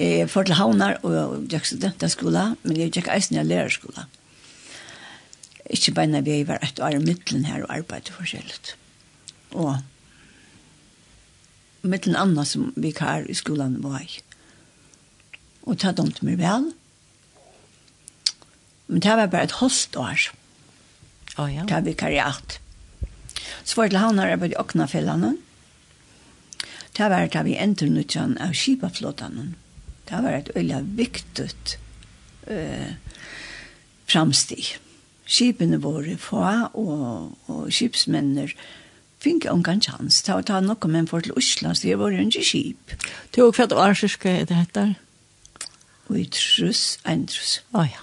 [0.00, 4.06] Jeg får til Havnar og gikk studenteskola, men jeg gikk eisen i lærerskola.
[5.72, 8.76] Ikke bare når vi var et år i midtelen her og arbeidet forskjellig.
[9.52, 9.76] Og
[11.84, 14.22] midtelen annet som vi kar i skolan var jeg.
[15.68, 16.72] Og tatt om til meg vel.
[18.86, 20.28] Men det var bare et hostår.
[21.36, 21.64] Å oh, ja.
[21.64, 22.58] Det var vikariat.
[23.64, 25.36] Så var det til han har arbeidet i Oknafellene.
[26.92, 29.52] Det var det vi endte nødtjen av Kipaflåtene.
[30.08, 31.48] Det var et øyla viktig
[32.50, 32.92] uh,
[34.10, 34.74] framstig.
[35.24, 36.42] Skipene våre få,
[36.74, 38.50] og, og kipsmennene
[39.22, 42.26] fikk om kan chans var ta nokk men for til Oslo, så det var jo
[42.26, 42.94] ikke skip.
[43.32, 44.94] Det var kvatt arsiske det heter.
[46.10, 47.60] Og i truss, en truss.
[47.72, 48.02] Å oh, ja.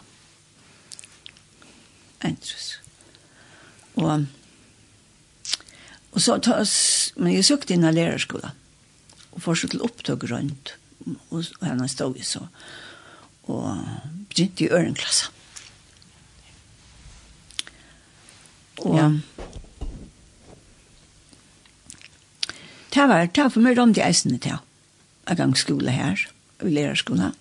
[2.26, 2.80] Endres.
[4.00, 4.26] Og,
[6.12, 6.74] og så tas,
[7.18, 8.56] men jeg søkte inn av lærerskolen,
[9.32, 10.76] og fortsatt til opptog rundt,
[11.08, 12.46] og, og henne stod jeg så,
[13.50, 13.68] og
[14.30, 15.36] begynte i ørenklassen.
[18.80, 19.10] Og, ja.
[22.90, 24.60] Det var, det var for meg om de eisene til,
[25.30, 26.24] av gang skole her,
[26.64, 27.36] i lærerskolen,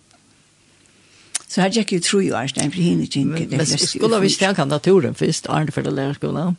[1.49, 3.57] Så här gick ju tror ju är det för hinner inte det.
[3.57, 6.57] Men skulle vi stärka naturen först, Arne för lärarskolan?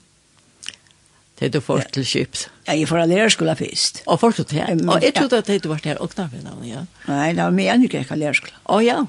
[1.39, 2.49] Det du får till chips.
[2.63, 4.02] Ja, jag får lärarskola först.
[4.06, 4.89] Och först till här.
[4.89, 6.86] Och jag trodde att det var där och där men ja.
[7.06, 8.54] Nej, det var mer än jag kan lärarskola.
[8.63, 9.06] Åh ja.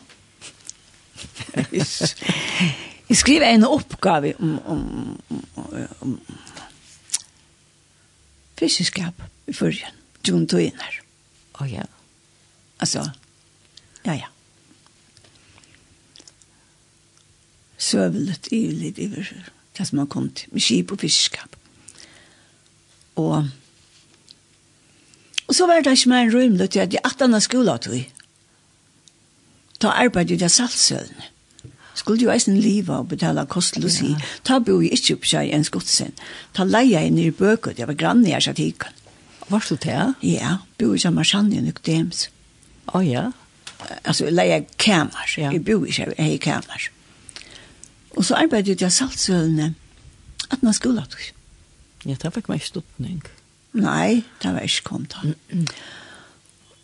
[3.07, 5.19] Jag skriver en uppgave om om
[5.99, 6.21] om
[8.57, 9.91] fiskeskap i förrjan.
[10.23, 11.03] Jon tog in här.
[11.61, 11.83] Åh ja.
[12.77, 13.11] Alltså,
[14.03, 14.27] ja ja.
[17.81, 19.33] søvelet ivelig iver
[19.79, 21.57] det som har kommet med skip og fiskskap.
[23.17, 23.49] Og,
[25.49, 28.01] og så var det ikke mer en rymle til at jeg at denne skolen tog.
[29.81, 31.31] Ta arbeid i det saltsøvnet.
[31.95, 34.15] Skulle jo eisen liva og betala kostel og si,
[34.45, 36.15] ta bo i ikke opp seg en skotsen,
[36.57, 38.95] ta leia inn i bøker, det var grann i Arsatikken.
[39.51, 40.15] Var du til?
[40.23, 42.29] Ja, bo i samme sjanje i dems.
[42.95, 43.27] Å ja?
[44.05, 46.79] Altså, leia kamer, jeg bo i seg, jeg kamer.
[46.79, 47.00] Ja
[48.17, 49.75] Og så arbeidet jeg saltsølene
[50.51, 51.17] at man skulle hatt.
[52.07, 53.23] Ja, det fikk meg stuttning.
[53.77, 55.23] Nei, det var ikke kom da.
[55.23, 55.67] Mm -mm.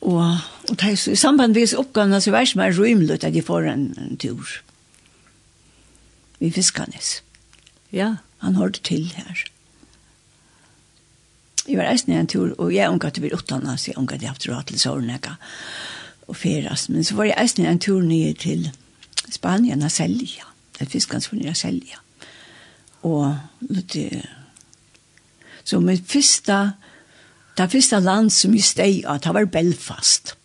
[0.00, 3.60] Og, og det, i samband med oppgavene så var det mer rymelig at jeg får
[3.60, 4.46] en, en tur.
[6.38, 7.22] Vi fiskernes.
[7.92, 8.14] Ja.
[8.38, 9.44] Han hørte til her.
[11.68, 14.18] Jeg var eisen i en tur, og jeg omgav til vi utdannet, så jeg omgav
[14.18, 15.30] til haft råd til Sørnega
[16.28, 16.88] og Feras.
[16.88, 18.70] Men så var jeg eisen i en tur nye til
[19.30, 20.44] Spanien og Selja.
[20.44, 21.98] Mm Det fiskan som jag sälja.
[23.00, 23.26] Och
[23.58, 24.22] det
[25.64, 26.72] så min första
[27.54, 30.36] det första land som jag steg att det var Belfast.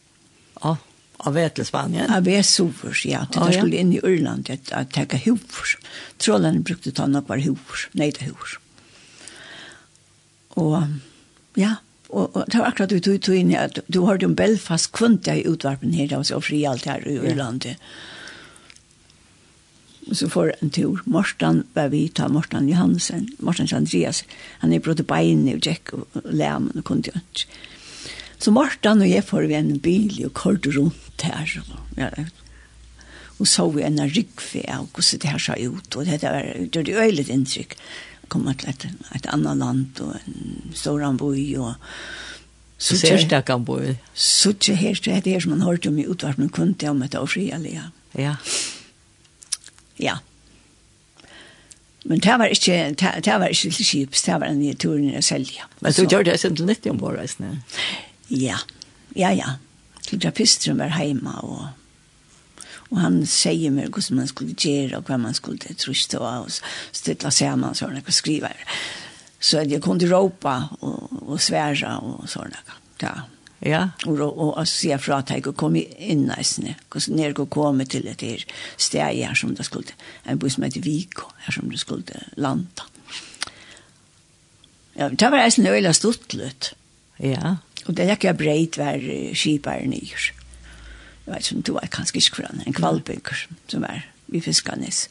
[0.62, 0.78] Ja,
[1.18, 2.14] av Vettel Spanien.
[2.14, 3.28] Av Vesovers, ja.
[3.34, 5.78] Det där skulle in i Irland att, att täcka hovers.
[6.18, 8.60] Trollen brukte ta några hovers, nej det hovers.
[10.48, 10.84] Och
[11.54, 11.76] ja,
[12.10, 15.46] og, og det var akkurat du tog inn at du hørte om Belfast kvunta i
[15.48, 17.78] utvarpen her, det var så fri alt her i Irlandet.
[17.80, 18.21] Ja
[20.12, 21.02] så får en tur.
[21.06, 24.24] Morten var vi ta Morten Johansen, Morten Andreas.
[24.60, 27.48] Han er brått bein og Jack og Læmen og kunde jo ikke.
[28.42, 31.58] Så Morten og jeg får vi en bil og kort rundt her.
[31.62, 32.10] Og, Ja,
[33.42, 35.96] og så vi en ryggfe av hvordan det her sa ut.
[35.98, 37.76] Og det var, det var øyelig inntrykk.
[38.30, 38.86] Kommer til et,
[39.16, 41.74] et annet land og en stor anboi og
[42.82, 43.78] Så ser kjærste kan bo.
[44.14, 47.28] Så kjærste, det er som man hørte om i utvarpen, kunde jeg om et år
[47.30, 47.90] fri, ja.
[48.18, 48.36] Ja.
[50.02, 50.18] Ja.
[52.04, 55.12] Men det var ikke, det, det var ikke til skips, det var en i turen
[55.12, 55.68] jeg selja.
[55.82, 57.52] Men så gjør det sin til 90 om på reisene?
[58.34, 58.58] Ja,
[59.16, 59.58] ja, ja.
[60.08, 65.20] Til drapisteren var heima, og, og han sier meg hvordan man skulle gjøre, og hva
[65.22, 68.66] man skulle truste av, og stille sammen, sånn, jeg skriver.
[69.42, 72.82] Så jeg kunne råpa, og, og svære, og sånn, ja.
[73.02, 73.14] Ja.
[73.62, 73.82] Ja.
[74.10, 78.08] Og, og, og se fra at jeg kom inn næsene, hvordan jeg kunne komme til
[78.10, 78.46] et her
[78.78, 79.94] sted her som det skulle,
[80.26, 82.88] en buss som heter Viko, her som det skulle landa.
[84.98, 86.74] Ja, det var eisen øyla stortlet.
[87.20, 87.56] Ja.
[87.86, 89.02] Og det er ikke breit var
[89.38, 90.32] skipar nyr.
[91.26, 95.06] Jeg vet som du var kanskje ikke foran, en kvalbygger som er vi fiskanis.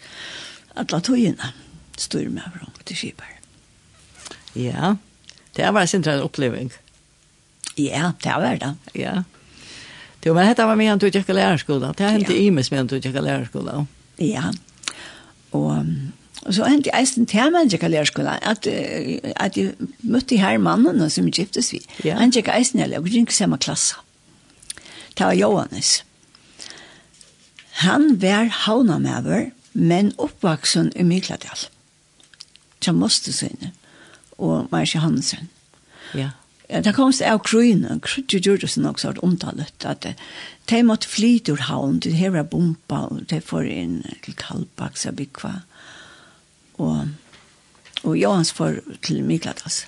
[0.76, 1.52] Alla togene
[1.98, 3.36] styr med hverandre til skipar.
[4.54, 4.94] Ja,
[5.56, 6.72] det var en sentral oppleving.
[7.76, 8.74] Ja, det var det.
[8.92, 9.22] Ja.
[10.20, 11.94] Det men dette var med han tog jag lärarskola.
[11.96, 12.34] Det ja.
[12.34, 13.86] i meg med en tog jag lärarskola.
[14.16, 14.52] Ja.
[15.50, 15.84] Och
[16.42, 18.66] Og så hendte jeg eisen til meg, jeg lærte skolen, at,
[19.36, 21.82] at jeg møtte her mannen som giftes vi.
[22.04, 22.16] Ja.
[22.16, 24.00] Han gikk eisen her, og gikk samme klasse.
[25.18, 26.00] Det var Johannes.
[27.84, 31.68] Han var havnamøver, men oppvaksen i Mikladal.
[32.80, 33.74] Som måste sønne,
[34.38, 35.50] og Marsha Hansen.
[36.14, 36.18] Ja.
[36.20, 36.39] Yeah.
[36.70, 40.06] Ja, det kom seg av krøyene, krøyene gjorde det nok sånn omtalet, at
[40.70, 45.18] de måtte flyte ur havn, de hever bomba, og de får inn til Kalbaks og
[45.18, 45.54] Bikva.
[46.78, 47.10] Og,
[48.04, 49.82] og Johans får til Mikladas.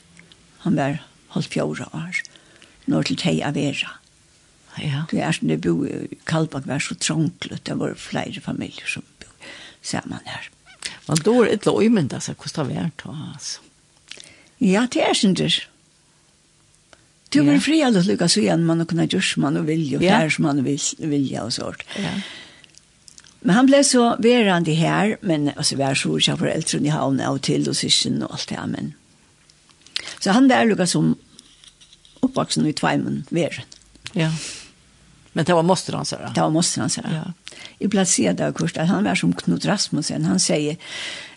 [0.67, 0.99] Han var
[1.37, 2.19] holdt fjorda år,
[2.91, 3.95] når til Tei Avera.
[4.81, 5.05] Ja.
[5.11, 9.07] Det er som det bo i Kalbak var så trånglet, det var flere familier som
[9.23, 9.31] bo
[9.87, 10.51] sammen her.
[11.07, 13.69] Men da er det ikke å imynda seg hvordan det er, altså.
[14.63, 15.61] Ja, det er sånn det.
[17.33, 20.31] Du blir fri alle lycka så igjen, man och kunna som man vill och där
[20.31, 21.83] som man vill vilja og sånt.
[21.97, 22.21] Ja.
[23.41, 27.21] Men han blev så verande här men altså, vi er så ikke för i havn
[27.21, 28.95] och till og syssen og alt det men.
[30.21, 31.17] Så han var lyckas som
[32.23, 33.65] uppvuxen i tveimen, veren.
[34.13, 34.31] Ja.
[35.33, 36.33] Men det var måste han säga.
[36.35, 37.11] Det var måste han säga.
[37.13, 37.33] Ja.
[37.79, 40.77] I placerade av kurs han var som Knut Rasmussen han säger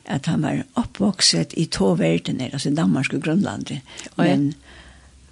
[0.06, 3.78] att han var oppvokset i två världen alltså Danmark og Grønland.
[4.16, 4.54] Men ja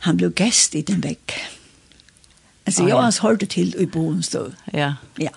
[0.04, 1.34] han blev gäst i den vägg.
[2.66, 4.56] Alltså ah, jag hans hörde till i Boenstov.
[4.74, 4.96] Ja.
[5.16, 5.30] Ja.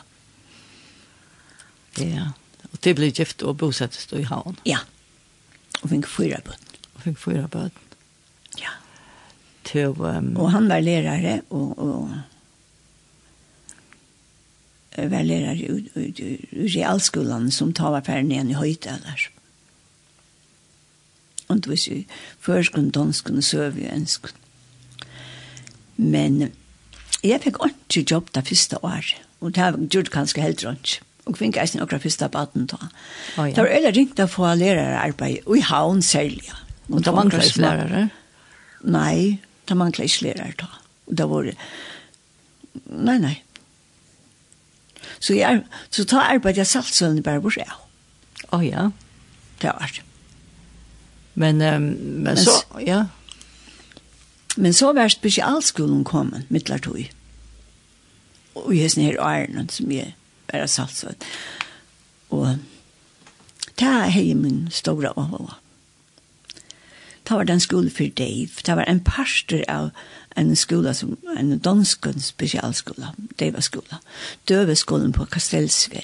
[1.96, 2.32] Ja.
[2.70, 4.56] Och det blev gift och bosattes då i Havn.
[4.62, 4.78] Ja.
[5.80, 6.60] Och fick fyra böt.
[6.92, 7.72] Och fick fyra böt.
[8.56, 8.70] Ja.
[9.62, 10.36] Till, um...
[10.36, 12.08] Och han var lärare och, och
[14.96, 19.30] var lærere i, i, i, i realskolen som tar talar på den i höjt eller.
[21.46, 22.04] Och då visste ju
[22.40, 24.34] förskund, danskund, sövig och önskund.
[25.96, 26.50] Men
[27.24, 30.98] jeg fikk ikke jobb det første året, og det har gjort kanskje helt rundt.
[31.26, 32.78] Og fikk jeg ikke første baden da.
[33.36, 33.54] Oh, ja.
[33.54, 36.52] Det var eller ringt å få lærerarbeid, og i havn særlig.
[36.92, 38.04] Og det mangler ikke lærere?
[38.86, 40.70] Nei, det mangler ikke lærere da.
[41.10, 41.50] Og det var...
[42.86, 43.34] Nei, nei.
[45.18, 47.80] Så, jeg, så ta arbeid jeg saltsønne bare bort, ja.
[48.54, 48.90] Å ja.
[49.62, 50.04] Det var det.
[51.36, 53.06] Men, um, men, men så, ja.
[54.56, 57.04] Men så var spesialskolen kommet, midlertog.
[58.56, 60.14] Og jeg sånne her æren, som jeg
[60.48, 61.04] er satt.
[62.30, 62.56] Og
[63.76, 65.58] det er min store åhåa.
[67.28, 68.48] Det var den skolen for Dave.
[68.66, 69.90] Det var en parster av
[70.36, 73.98] en skola som, en dansk spesialskola, Dave-skola.
[74.48, 76.02] Døveskolen på Kastelsve.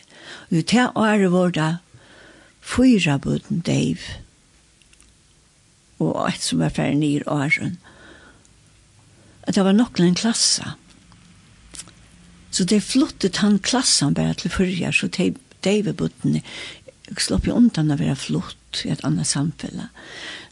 [0.50, 1.76] Og det året var det
[2.60, 3.98] fyra bøten Dave.
[5.98, 7.78] Og et som var ferdig nir åren.
[7.78, 7.91] Og
[9.42, 10.74] at det var nok en klasse.
[12.52, 15.32] Så det flottet han klassen bare til fyrja, så de,
[15.64, 16.42] de ved buttene
[17.18, 19.88] slopp jo undan å være flott i et annet samfunn.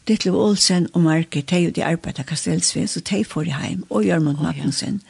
[0.08, 4.04] Ditlev Olsen og Marke, de og de arbeidet Kastelsve, så de får i heim, og
[4.04, 5.00] Jørmund oh, Magnussen,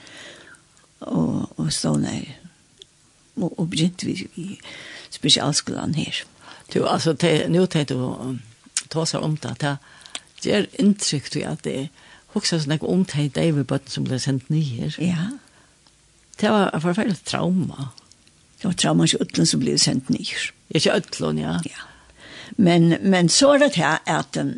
[1.00, 2.26] og, og Ståner,
[3.38, 4.48] og, og begynte vi i
[5.10, 6.22] spesialskolen her.
[6.74, 8.38] Du, altså, te, nu tenkte du
[8.90, 9.74] ta seg om det, det
[10.42, 11.99] gjør inntrykk til at det er
[12.34, 14.90] hugsa sånn jeg om til David som ble sendt nye.
[15.02, 15.30] Ja.
[16.40, 17.90] Det var en forferdelig trauma.
[18.60, 20.44] Det var trauma ikke ødlen som ble sendt nye.
[20.70, 21.56] Ikke ødlen, ja.
[21.66, 21.86] Ja.
[22.56, 24.54] Men, men så er det her at um,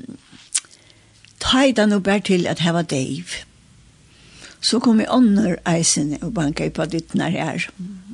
[1.40, 3.44] ta i den og bær til at her var Dave.
[4.60, 7.66] Så kom i under eisen og banket på ditt nær her.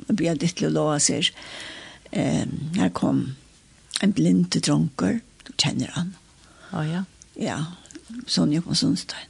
[0.07, 1.31] Og bia ditt til å lova seg.
[2.13, 3.35] Um, her kom
[4.01, 5.19] en blind dronker.
[5.45, 6.15] Du kjenner han.
[6.71, 7.03] Å oh, ja.
[7.39, 7.59] Ja,
[8.27, 9.27] Sonja på Sundstein.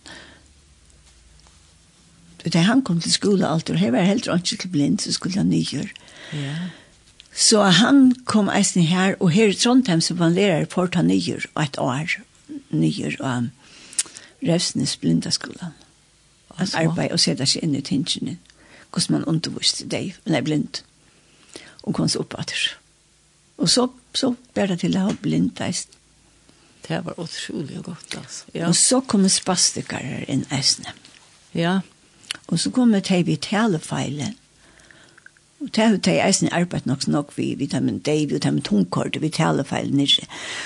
[2.54, 5.38] Da han kom til skole alltid, og her var helt rønt til blind, så skulle
[5.38, 5.90] han nygjøre.
[6.34, 6.56] Ja.
[7.36, 10.94] Så han kom eisen her, og her i Trondheim så var han lærer, for å
[10.94, 12.16] ta nygjør, og et år
[12.70, 13.50] nygjør, og um,
[14.44, 15.76] Revsnes blindaskolan.
[16.56, 18.38] Han arbeid og sette seg inn i tingene,
[18.92, 20.82] hvordan man underviste deg, men er blind,
[21.84, 22.74] og kom så opp etter.
[23.60, 25.99] Og så, så ble det til å ha blind eisen
[26.90, 28.46] det var otroligt gott alltså.
[28.52, 28.68] Ja.
[28.68, 30.94] Och så kommer spastikare in äsne.
[31.52, 31.82] Ja.
[32.46, 34.36] Och så kommer det vi telefeilen.
[35.60, 39.96] Og det er jo eisen arbeid nok nok vi vi tar med tungkort, vi talefeil
[39.96, 40.26] nirse.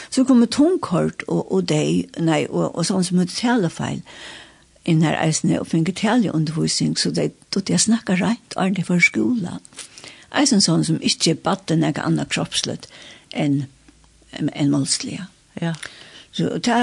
[0.09, 4.03] Så kommer tungkort og, og D, nei, og, og sånn som heter talefeil,
[4.85, 8.85] inn her eisen og finner taleundervisning, så det er det jeg snakker rett, er det
[8.85, 9.57] for skola.
[10.33, 12.85] Eisen sånn som ikke batte noe annet kroppslet
[13.33, 13.65] enn
[14.33, 15.27] en målslige.
[15.61, 15.73] Ja.
[16.33, 16.77] Så det,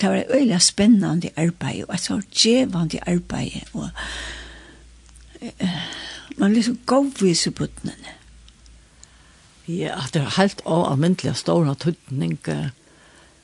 [0.00, 3.88] det var veldig spennende arbeid, og et så djevende arbeid, og
[5.42, 5.80] uh,
[6.38, 7.96] man blir så gåvis i buttene.
[9.68, 12.38] Ja, det er helt almindelig stor tøtning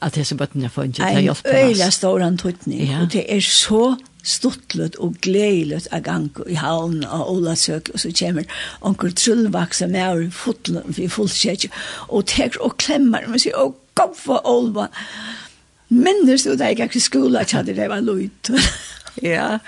[0.00, 1.68] at disse bøttene får ikke til å hjelpe oss.
[1.68, 3.02] Øyla stor tøtning, ja.
[3.02, 8.12] og det er så stuttlet og gledelig av gang i havn og Olasøk, og så
[8.16, 8.46] kommer
[8.80, 11.66] onkel Trullvaksa med og i fullskjøk,
[12.08, 14.88] og teker og klemmer, og sier, åh goffa olva.
[15.88, 18.50] Minnes du det jeg ikke skulle at hadde det var løyt.
[19.22, 19.58] ja,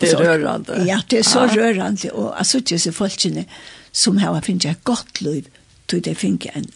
[0.00, 0.82] det er rørende.
[0.88, 1.54] Ja, det er så ah.
[1.56, 2.12] rørende.
[2.12, 3.46] Og jeg synes ikke så folkene
[3.92, 5.46] som har finnet et godt liv,
[5.88, 6.68] tog det finnet en,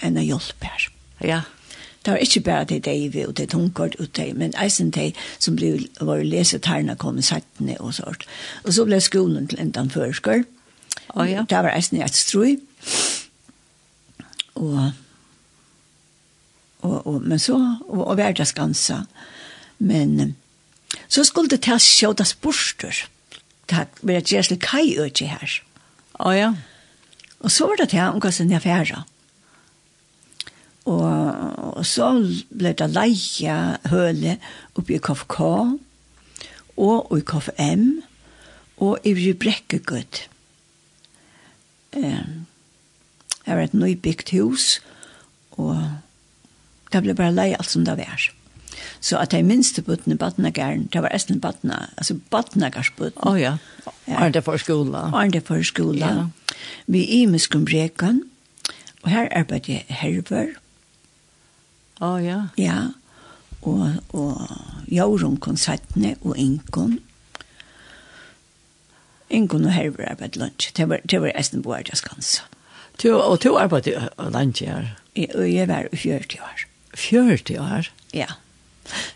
[0.00, 0.88] en, en hjelp her.
[1.20, 1.40] Ja.
[2.02, 5.12] Det var ikke bare det de vi og det tungkort ut det, men eisen de
[5.38, 8.26] som ble, var lesetærne kom i sattene og sånt.
[8.64, 10.42] Og så ble skolen til enda førskår.
[11.14, 11.44] Oh, ja.
[11.50, 12.56] Det var eisen i et strøy.
[14.54, 14.90] Og
[16.82, 17.56] og, og, men så,
[17.88, 19.04] og, og hverdagsgansa.
[19.78, 20.36] Men
[21.08, 23.04] så skulle det ta sjådas borster.
[23.70, 25.56] Det var et gjersel kai øyne her.
[26.18, 26.52] Å oh, ja.
[27.42, 29.02] Og så var det til omkassen jeg fjerde.
[30.84, 31.06] Og,
[31.78, 32.10] og så
[32.50, 33.56] ble det leia
[33.90, 34.36] høle
[34.78, 35.38] oppi i KFK
[36.82, 37.86] og i KFM
[38.82, 40.22] og i Brekkegud.
[41.94, 42.46] Um,
[43.44, 44.80] det var et nybygd hus
[45.60, 45.76] og
[46.92, 48.30] det ble bare lei alt som det var.
[49.02, 53.22] Så at de minste bøttene, badnagæren, det var esten badna, altså badnagærsbøtten.
[53.26, 53.56] Å oh, ja,
[54.06, 55.08] er det for skola?
[55.10, 56.06] Arne for skola.
[56.06, 56.54] Ja.
[56.86, 58.22] Vi er i Muskumbrekan,
[59.02, 60.54] og her arbeider jeg herver.
[61.98, 62.38] Å oh, ja.
[62.58, 62.92] Ja,
[63.62, 64.38] og, og
[64.86, 67.00] Jorun konsertene og Inkon.
[69.30, 70.72] Inkon og herver arbeider lunsj.
[70.76, 72.46] Det var, det var esten boer jeg skansa.
[73.10, 74.92] Og to arbeider lunsj her?
[75.16, 76.68] Jeg, jeg var 40 år.
[76.94, 77.90] 40 år.
[78.12, 78.30] Ja.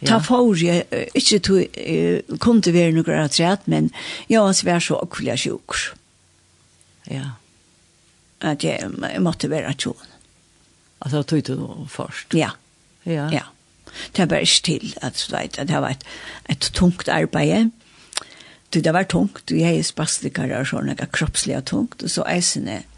[0.00, 0.06] Ja.
[0.06, 3.90] Ta for jeg, ikke to, uh, kom til være noe av rett, men
[4.30, 5.74] jeg var svær så akkurat sjuk.
[7.10, 7.34] Ja.
[8.40, 10.14] At jeg, jeg måtte være tjon.
[11.02, 12.34] At det tog til noe først?
[12.36, 12.54] Ja.
[13.06, 13.28] Ja.
[13.32, 13.44] ja.
[14.16, 16.04] Det var ikke til, at, vet, at det var et,
[16.50, 17.70] et tungt arbeid.
[18.74, 22.26] Det var tungt, og jeg er spastikere og sånn, jeg er kroppslig tungt, og så
[22.28, 22.95] eisene, er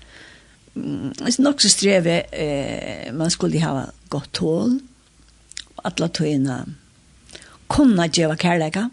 [0.79, 4.79] Det er nok så streve, eh, man skulle ha godt tål,
[5.85, 6.59] alla tøyene
[7.68, 8.89] kunne gjøre kærleika.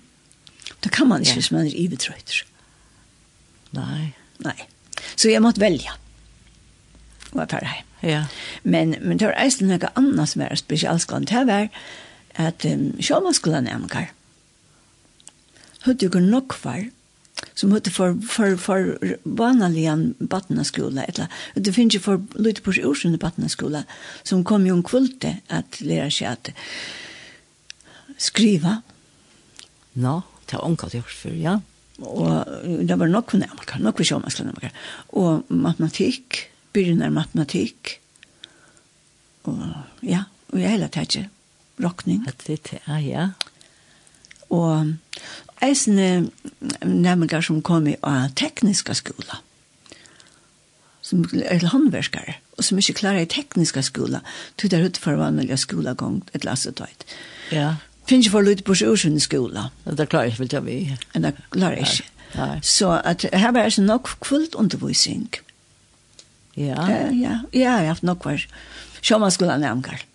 [0.84, 1.42] Det kan man ikke ja.
[1.42, 2.44] hvis man er ibetrøyter.
[3.76, 4.14] Nei.
[4.44, 4.58] Nei.
[5.16, 5.92] Så jeg måtte velge.
[7.34, 7.78] Og jeg ferdig.
[8.04, 8.26] Ja.
[8.64, 11.30] Men, men det var eisen noe annet som er spesialskånd.
[11.32, 11.70] Det var
[12.36, 14.12] at um, sjåmanskolen er med kær.
[15.86, 16.88] Høyde jo nok var,
[17.54, 23.18] som hade för för for vanlige barnaskola eller det finns ju för lite på orsen
[23.18, 23.84] barnaskola
[24.24, 26.50] som kom ju en kvulte att lære seg at
[28.18, 28.82] skriva.
[29.94, 31.62] Nå, det var omkalt gjort för, ja.
[31.98, 32.46] Och
[32.86, 34.72] det var nog kunde man kan nog vi man skulle man
[35.08, 38.00] Och matematik, börjar matematik.
[39.42, 39.58] Och
[40.00, 41.30] ja, och jag hela tiden
[41.78, 42.26] rockning.
[42.46, 43.30] Det det, ja, ja.
[44.48, 44.86] Och
[45.64, 46.30] eisne
[46.84, 49.40] nemminger som kom i av tekniska skola,
[51.06, 54.22] som er håndverskare, og som ikke klarer i tekniska skola,
[54.58, 57.06] tog der ut utenfor vanliga skolagång, et lassetøyt.
[57.52, 57.76] Ja.
[58.10, 59.70] Finns for lite på sjøsjønne skola.
[59.86, 60.78] Det klarer klart, vel til vi.
[61.14, 62.12] Men det klarer jeg ikke.
[62.62, 65.30] Så at her var det nok kvult undervisning.
[66.56, 66.86] Ja.
[66.88, 68.46] Ja, ja, jeg har haft nok var
[69.02, 69.98] sjømannsskolan nærmere.
[69.98, 70.15] Ja.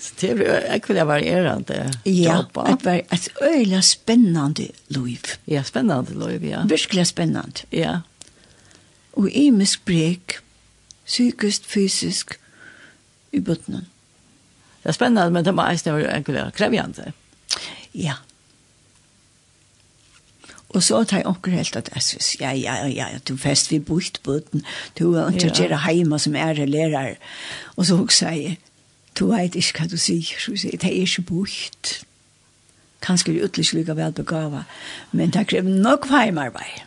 [0.00, 5.26] Så det blir ekvile varierande Ja, det var ett öjla spännande liv.
[5.44, 6.62] Ja, spännande liv, ja.
[6.62, 7.66] Virkelig spännande.
[7.70, 8.00] Ja.
[9.12, 10.38] Og i misbrek,
[11.06, 12.38] psykiskt, fysisk,
[13.32, 13.84] i botten.
[14.82, 17.12] Det er spännande, men det var eisne ekvile krevjande.
[17.94, 18.16] Ja.
[20.70, 23.72] Og så tar jeg onker helt at jeg synes, ja, ja, ja, ja, du fest
[23.72, 24.62] vi bort botten,
[24.98, 27.16] du er ikke gjerne hjemme som er lærer.
[27.76, 28.58] Og så husker jeg,
[29.18, 31.96] Du vet ikke hva du sier, så sier, det er ikke bort.
[33.04, 34.62] Kanskje det er ytterligere lykke vel begava,
[35.16, 36.86] men det krever nok heimarbeid.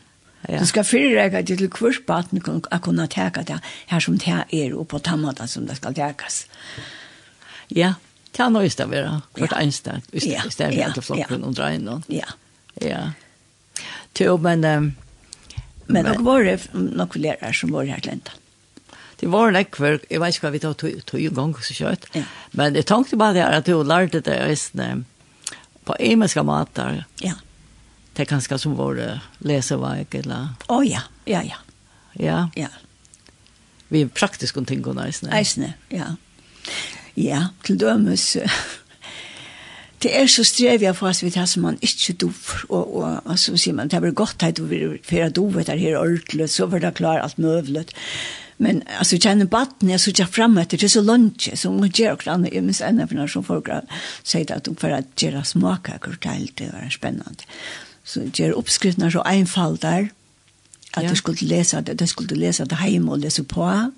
[0.49, 0.59] Ja.
[0.59, 4.89] Du skal fyrirreika til hvers baten å kunne teka det her som det er, og
[4.91, 6.43] på tammata som det skal tekas.
[7.71, 7.93] Ja,
[8.33, 10.91] det er noe i stedet vera, hvert einstakt, i stedet ja.
[10.93, 12.03] til flokken og dra inn noen.
[12.11, 12.35] Ja.
[12.81, 13.11] Ja.
[14.19, 14.65] Jo, men...
[14.65, 14.91] Um,
[15.87, 18.35] men nok var det nok lærere som var her til enda
[19.23, 22.25] det var nekver, jeg vet ikke hva vi tar tog gang så kjøtt, ja.
[22.59, 25.05] men jeg tenkte bare det at du lærte det resten
[25.87, 27.05] på emeska matar.
[27.23, 27.37] Ja.
[28.11, 28.99] Det er kanskje som vår
[29.47, 30.51] leseveik, eller?
[30.67, 31.61] Å ja, ja, ja.
[32.19, 32.41] Ja?
[32.59, 32.67] Ja.
[33.93, 35.31] Vi er praktisk om tingene, eisne.
[35.39, 36.13] Eisne, ja.
[37.15, 38.27] Ja, til dømes...
[40.03, 43.39] det er så strevig for oss, vi tar som man ikke dover, og, og, og
[43.39, 46.67] så sier man, det er godt at du vil føre dover der her ordentlig, så
[46.67, 47.95] var det klar alt møvlet.
[47.95, 51.91] Ja Men alltså jag känner batten, jag såg fram efter det så lunch så hon
[51.93, 53.67] gör och annat, jag minns ända för när som folk
[54.23, 57.43] säger att de för att göra småkakor till det var spännande.
[58.03, 60.07] Så gör uppskrifterna så einfalda
[60.91, 63.91] att du skulle läsa det, du skulle läsa det hem och läsa på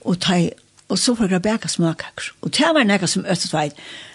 [0.00, 0.48] och ta
[0.86, 2.34] och så får jag bäka småkakor.
[2.40, 3.74] Och det var något som Östersvajt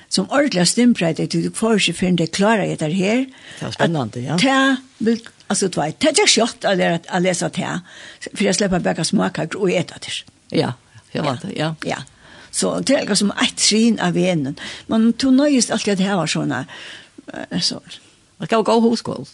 [0.09, 3.25] som ordentligt stimprätt att du får sig förrän det klarar det här.
[3.59, 4.37] Det var spännande, ja.
[4.37, 5.19] Det vill
[5.51, 7.79] Alltså du vet, det är skjort att läsa det här.
[8.33, 10.57] För jag släpper bäcka smakar och äta det.
[10.57, 10.73] Ja,
[11.11, 11.75] jag vet det, ja.
[11.85, 11.97] Ja,
[12.51, 14.55] så det är som ett skinn av venen.
[14.87, 16.65] Man tog nöjst alltid att det här var sådana.
[17.61, 17.81] Så.
[18.37, 19.25] Man kan gå hoskål.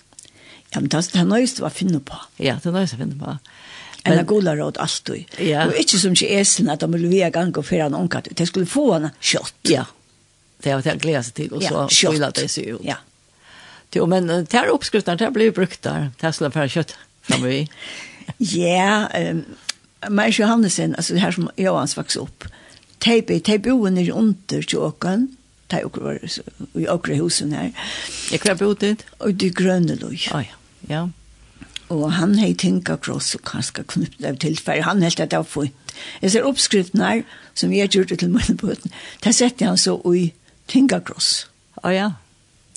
[0.70, 2.16] Ja, men det är nöjst att finna på.
[2.38, 3.38] Ja, det är nöjst att finna på.
[4.10, 5.10] Men gula råd allt
[5.40, 5.68] Ja.
[5.68, 8.28] Og ikke som ikke äsen at de vill via gang og fyrre en omkatt.
[8.38, 9.70] De skulle få henne kjøtt.
[9.70, 9.86] Ja,
[10.64, 11.54] det har jag seg til.
[11.54, 12.36] Og så ja, kött.
[12.36, 12.82] Det seg ut.
[12.84, 12.96] Ja.
[13.98, 16.12] Jo, men det här uppskriften, det här blir brukt där.
[16.20, 17.70] Det här skulle vara kött framme vi.
[18.38, 19.08] Ja,
[20.10, 22.44] Maj Johannesen, alltså det här som Johans vaks upp.
[23.00, 25.28] Teipi, teipi boen er under tjåkan.
[25.68, 26.20] Tei och var
[26.74, 27.72] i åkra husen her.
[28.32, 29.06] Jeg kvar bodde det?
[29.18, 30.28] Och det gröneloj.
[30.32, 30.44] Ja,
[30.88, 31.10] ja.
[31.90, 34.82] Og han hei tinka kross og kanskje knypt av tilfæri.
[34.84, 35.94] Han helt at det var fint.
[36.22, 37.22] Jeg ser oppskriften her,
[37.56, 38.92] som jeg gjorde til munnebøten.
[39.24, 40.34] Det setter han så i
[40.68, 41.48] tinka kross.
[41.84, 42.12] Å ja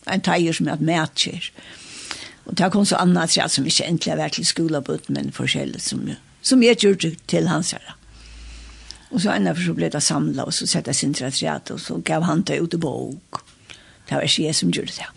[0.06, 1.50] en teier som er matcher.
[2.46, 5.82] Og det kom så annet tre som ikke egentlig har vært til skolebøten, men forskjellig
[5.84, 6.06] som,
[6.42, 7.94] som jeg gjorde til hans her.
[9.10, 11.30] Og så enda for så ble det samlet, og så sette jeg sin tre
[11.74, 13.42] og så gav han det ut i bok.
[14.08, 15.08] Det var ikke jeg som gjorde det.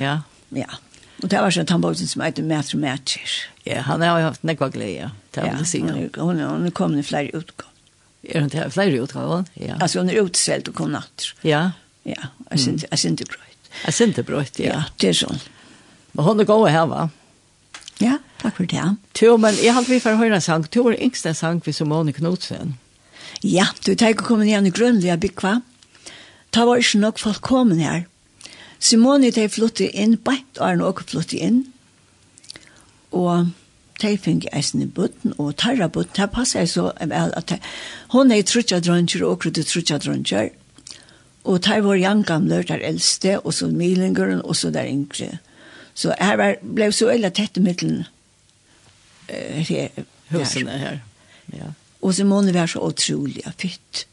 [0.00, 0.18] Ja.
[0.52, 0.68] Ja.
[1.22, 3.34] Og det var sånn tannbåten som heter Mætre Mætjer.
[3.64, 5.10] Ja, han har jo haft nekva glede, ja.
[5.32, 5.80] Det vil si.
[5.86, 7.68] Ja, hun, hun, hun kom i flere utgav.
[8.22, 9.76] Er hun til flere utgav, Ja.
[9.80, 11.32] Altså, hun er utselt og kom natter.
[11.46, 11.70] Ja.
[12.04, 12.88] Ja, jeg synes, mm.
[12.90, 13.51] jeg synes det bra.
[13.86, 14.76] Jeg synes det brøtt, ja.
[14.76, 15.42] Ja, det er sånn.
[16.12, 17.08] Men hun er god her, va?
[18.02, 18.84] Ja, takk for det.
[19.18, 20.64] Jo, men jeg halte vi for å høre en sang.
[20.68, 22.76] Du var yngste sang vi som Simone Knudsen.
[23.42, 25.60] Ja, du tenker å komme igjen i Grønlia Bikva.
[26.52, 28.04] Ta var ikke nok folk kommet her.
[28.82, 31.60] Simone, de flyttet inn, bare og Arne også flyttet inn.
[33.14, 33.52] Og
[34.02, 37.58] de fikk eisen i butten, og tarra butten, det passer så vel at de,
[38.14, 40.50] hun er trutja dronjer, og akkurat trutja drønger,
[41.44, 45.38] Og der var Jan Gamler, der eldste, og så Milengeren, og så der yngre.
[45.94, 48.04] Så her var, ble så øyla tett i middelen.
[49.28, 49.88] Uh, her,
[50.30, 50.98] Husene her.
[51.52, 51.72] Ja.
[52.02, 54.06] Og så var være så utrolig fytt.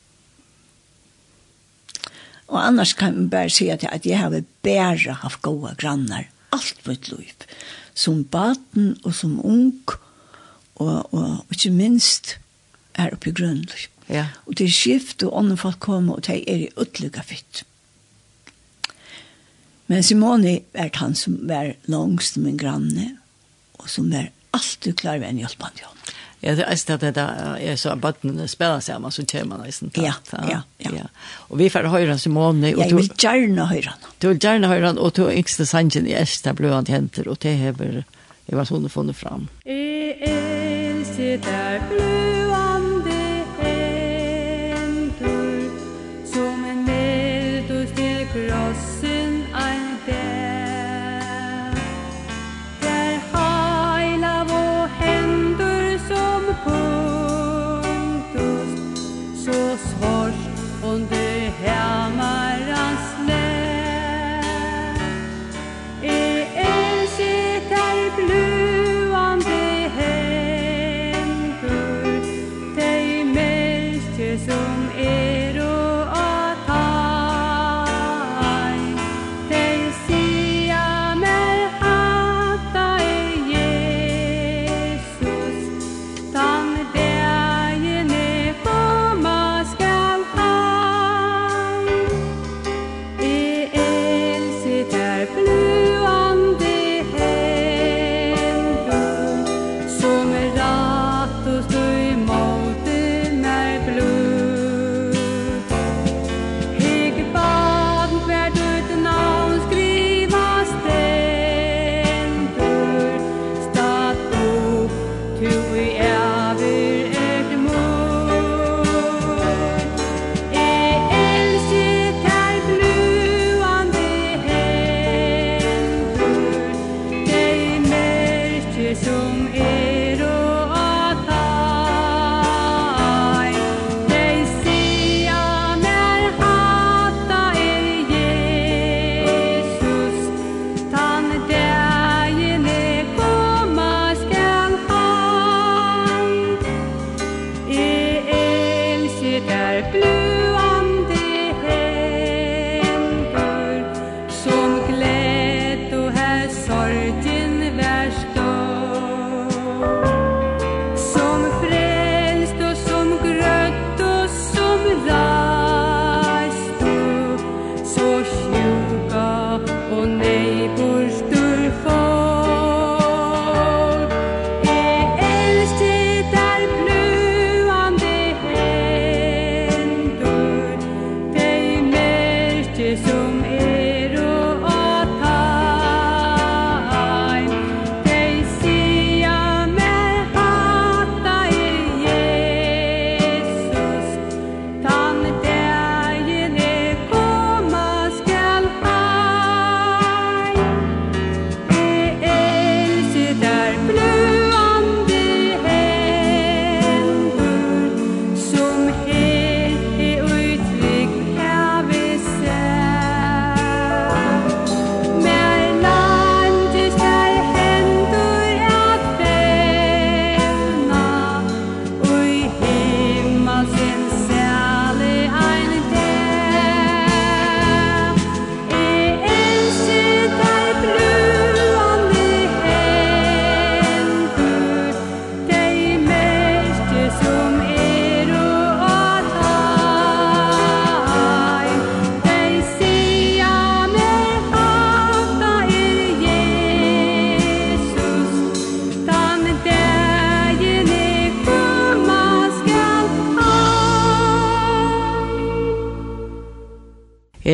[2.49, 6.25] Og annars kan man bare si at, at jeg har bare haft gode grannar.
[6.51, 7.45] Alt på et liv.
[7.93, 9.83] Som baden og som ung.
[10.75, 12.37] Og, og, og ikke minst
[12.95, 13.98] er oppe i grønløp.
[14.09, 14.25] Ja.
[14.45, 17.63] Og det er skift, og andre folk kommer, og de er i utlykka fitt.
[19.89, 23.15] Men Simone er han som var langst min granne,
[23.79, 25.99] og som er alltid klar ved en hjelpende hånd.
[26.39, 27.23] Ja, det er at det
[27.67, 31.07] er så at bøttene spiller sig man så kommer man nesten ja, ja, ja, ja.
[31.49, 33.99] Og vi får höra Simone Jeg du gjerne høre han.
[34.21, 37.53] Du vil gjerne høre han, og du yngste sangen i Esta blöan händer och det
[37.53, 38.03] häver
[38.45, 39.47] det var så hon funnit fram.
[39.65, 42.88] I Esta blöan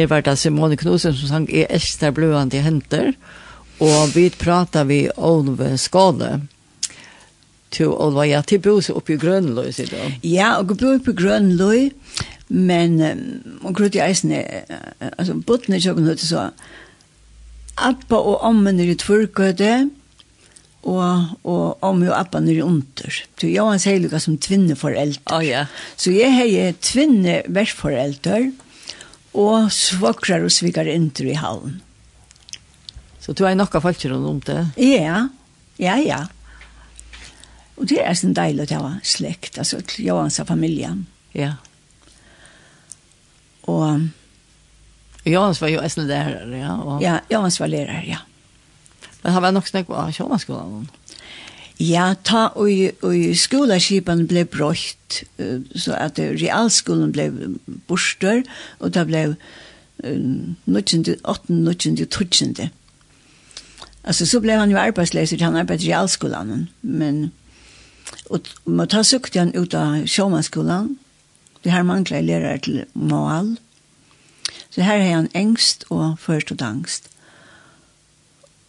[0.05, 3.13] her var det Simone Knudsen som sang «Jeg elsker bløende henter»,
[3.83, 6.45] og vi pratet vi Olve Skåne,
[7.75, 9.97] til Olva, ja, til bose oppe i Grønløy, sier du?
[10.23, 11.89] Ja, og jeg bor oppe i Grønløy,
[12.47, 13.21] men um,
[13.65, 16.49] og grunn eisne, eisen er, altså, botten er ikke noe så,
[17.75, 19.89] Appa og amma er i tvurkøde,
[20.85, 23.17] og, og amma og appa nere under.
[23.35, 25.35] Så jeg var en som som tvinneforeldre.
[25.35, 25.65] Oh, ja.
[25.97, 28.53] Så jeg har tvinne versforeldre,
[29.35, 31.81] og svokrar og svikar inter i hallen.
[33.19, 34.61] Så du har nokka falskir om det?
[34.79, 35.27] Ja,
[35.81, 36.21] ja, ja.
[37.75, 40.93] Og det er sånn deilig at jeg var slekt, altså til Johans familie.
[41.35, 41.55] Ja.
[43.67, 44.05] Og...
[45.25, 46.75] Johans var jo eisen lærer, ja?
[46.77, 47.01] Og...
[47.03, 48.21] Ja, Johans var lærer, ja.
[49.23, 50.85] Men han var nok snakk på Sjålandsskolen?
[50.85, 51.04] Ja.
[51.79, 52.69] Ja, ta og,
[53.03, 55.23] og skolaskipen ble brøtt,
[55.75, 57.27] så at realskolen ble
[57.89, 58.45] borster,
[58.79, 59.23] og det ble
[60.03, 61.17] um, 18,
[61.49, 62.69] 19, 20.
[64.05, 67.31] Altså, så ble han jo arbeidsleser, han arbeidde i realskolen, men
[68.29, 70.95] og, og ta sukte han ut av sjåmanskolen,
[71.65, 73.55] det her manglet lærere til mål,
[74.69, 77.09] så her er han engst og først og angst.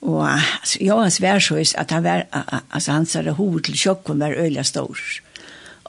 [0.06, 2.24] Og altså, Johans værsøys, at han var,
[2.70, 4.98] altså hans hoved til sjokken var øyla stor.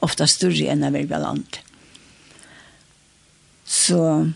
[0.01, 1.61] Ofta større enn han var blant.
[3.65, 4.31] Så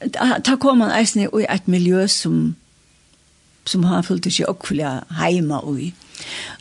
[0.00, 2.54] da, da kom han eisen i et miljø som
[3.66, 4.86] som han følte seg okkvillig
[5.18, 5.90] heima ui.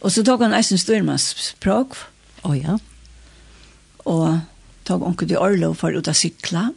[0.02, 1.98] Og så tok han eisen styrmannsspråk.
[2.46, 2.80] Å oh, ja.
[4.10, 4.40] Og
[4.90, 6.72] tok onkel til Orlov for ut av sykla.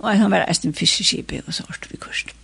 [0.00, 2.36] Og han var eisen fiskeskipet og så vi kursen.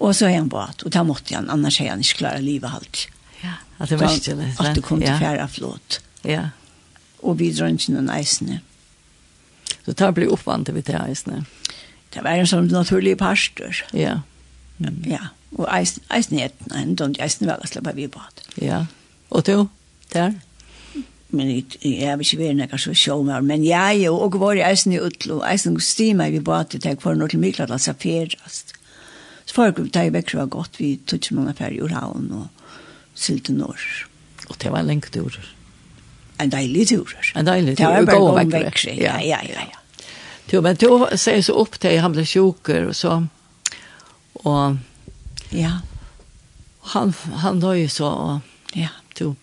[0.00, 0.82] Og så er han båt.
[0.84, 3.08] og da måtte han, annars er han inte klara livet alt.
[3.42, 4.48] Ja, at det var ikke det.
[4.58, 6.00] At du kom till färra flåt.
[6.24, 6.50] Ja.
[7.22, 8.60] Og vi drar ikke noen eisene.
[9.84, 11.44] Så det blir uppvant vi til eisene?
[12.14, 13.84] Det var en sånn naturlig pastor.
[13.92, 14.20] Ja.
[14.80, 15.04] Mm.
[15.06, 18.44] Ja, och eisne, er är nej, de eisne var å slippe vi båt.
[18.56, 18.86] Ja.
[19.30, 19.68] og du,
[20.12, 20.32] der?
[21.30, 21.50] men
[21.82, 25.40] jeg vil ikke være noe så sjåmer, men jeg og var i eisen i Utlo,
[25.46, 28.74] eisen stimer vi bare til deg for noe til mye Mikla, altså ferast.
[29.50, 30.70] Så foregår det i Växjö var gott.
[30.80, 32.46] Vi tog som många färg ur havn och
[33.14, 34.06] sylte norr.
[34.48, 35.54] Og det var en länk tur.
[36.38, 37.32] En deilig tur.
[37.34, 37.84] En deilig tur.
[37.84, 38.92] Det var bare gå gång Växjö.
[38.92, 39.60] Ja, ja, ja.
[39.72, 40.04] ja.
[40.46, 40.86] Jo, men du
[41.16, 43.26] sier så opp til han ble sjuker og så.
[44.44, 44.78] Og...
[45.50, 45.80] ja.
[46.94, 48.40] Han han då jo så og...
[48.74, 48.88] ja,
[49.18, 49.34] Du,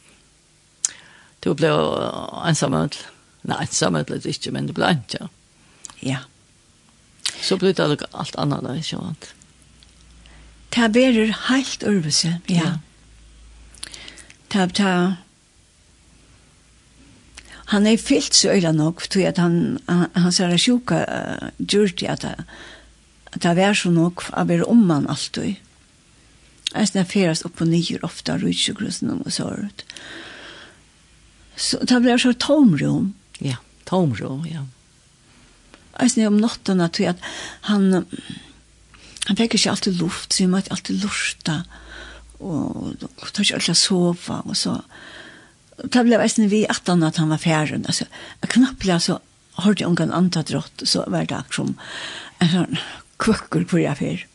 [1.39, 1.67] du ble
[2.47, 2.97] ensam ut.
[3.41, 5.27] Nej, ensam ut lite inte men du ble ikke.
[5.99, 6.23] Ja.
[7.41, 9.36] Så ble det alt annet, där så att
[10.77, 12.55] det blir helt øvelse, ja.
[12.55, 12.73] ja.
[14.53, 15.17] Det, det,
[17.73, 22.07] han er fyllt så øyla nok, fordi at han, han, han ser sjuka uh, gjørte
[22.07, 22.35] at det,
[23.43, 25.57] det var så nok av er om man alltid.
[26.73, 29.83] Jeg snakker ferast opp og nyer ofta av og så ut.
[31.57, 34.65] Så det blir så tomrum Ja, tomrom, ja.
[35.97, 36.99] Jeg snakker om natten at
[37.65, 38.05] han,
[39.27, 41.61] han fikk ikke alltid luft, så vi måtte alltid lufta,
[42.39, 44.77] og han tar ikke alltid sova, og så,
[45.83, 48.07] det ble veisen vi at han at han var færen, altså,
[48.41, 49.19] jeg knappelig, altså,
[49.57, 51.75] hørte jeg ungen andre drott, så var det akkurat som
[52.43, 52.81] en sånn
[53.17, 54.25] kvøkker på jeg fyr.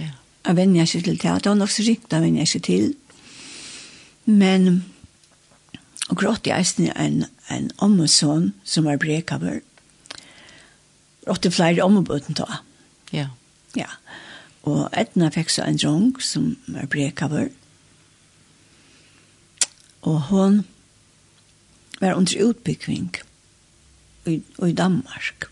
[0.00, 0.12] Ja.
[0.48, 2.86] Jeg venner ikke til det, det var nok så rikt, jeg venner ikke til.
[4.24, 4.84] Men,
[6.08, 9.60] og grått jeg eisen en, en ommesson som var brekaber,
[11.28, 12.62] og det flere ommebøten da.
[13.12, 13.28] Ja.
[13.78, 13.90] Ja.
[14.68, 17.52] Og Edna fikk så en drong som var brekaver.
[20.06, 20.64] Og hon
[22.00, 23.12] var under utbyggving
[24.26, 25.48] i, i Danmark.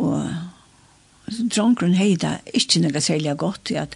[0.00, 0.26] Og
[1.30, 3.94] dronkeren heida ikke noe særlig godt i at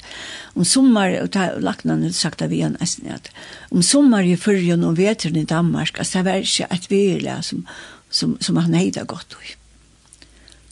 [0.55, 3.31] om sommar, og ta, laknan har sagt av igjen nesten, at
[3.75, 7.65] om sommar i fyrjen og veteren i Danmark, altså det var ikke et virla som,
[8.11, 9.57] som, som han heida godt i.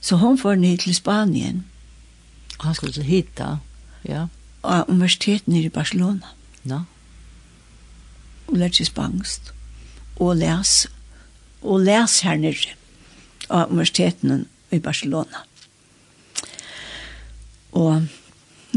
[0.03, 1.65] Så hon får ned til Spanien,
[2.63, 3.57] Han skulle til Hita,
[4.07, 4.27] ja.
[4.63, 6.29] Og universiteten nere i Barcelona.
[6.65, 6.85] Ja.
[8.47, 9.51] Og lærte seg spangst.
[10.23, 10.87] Og les.
[11.63, 12.77] Og les her nere
[13.51, 15.43] av universiteten i Barcelona.
[17.73, 18.07] Og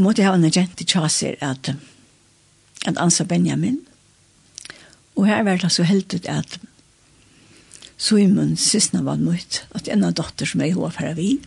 [0.01, 1.75] måtte jeg ha en agent i Kjasir at,
[2.85, 3.83] at Ansa Benjamin.
[5.15, 6.57] Og her var det så heldig at
[7.97, 11.37] Simon sysna var mot at en av dotter som jeg var for vi,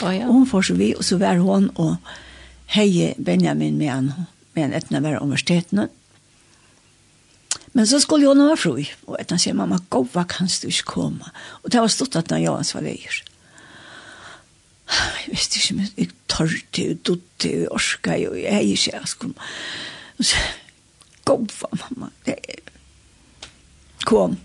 [0.00, 0.26] Oh, ja.
[0.26, 1.96] Og hun får så vi, og så var hun og
[2.72, 4.12] heie Benjamin med han,
[4.54, 5.88] med han etna være universiteten.
[7.72, 10.88] Men så skulle hun være fri, og etna sier, mamma, gå, hva kan du ikke
[10.94, 11.34] komme?
[11.62, 13.20] Og det var stått at når Johans var leier.
[14.90, 19.50] Jeg visste ikke, men jeg tørte, jeg dotte, jeg orska, jeg er ikke, jeg skulle...
[20.18, 20.40] Og så,
[21.28, 22.64] gå, hva, mamma, det er...
[24.08, 24.38] Kom.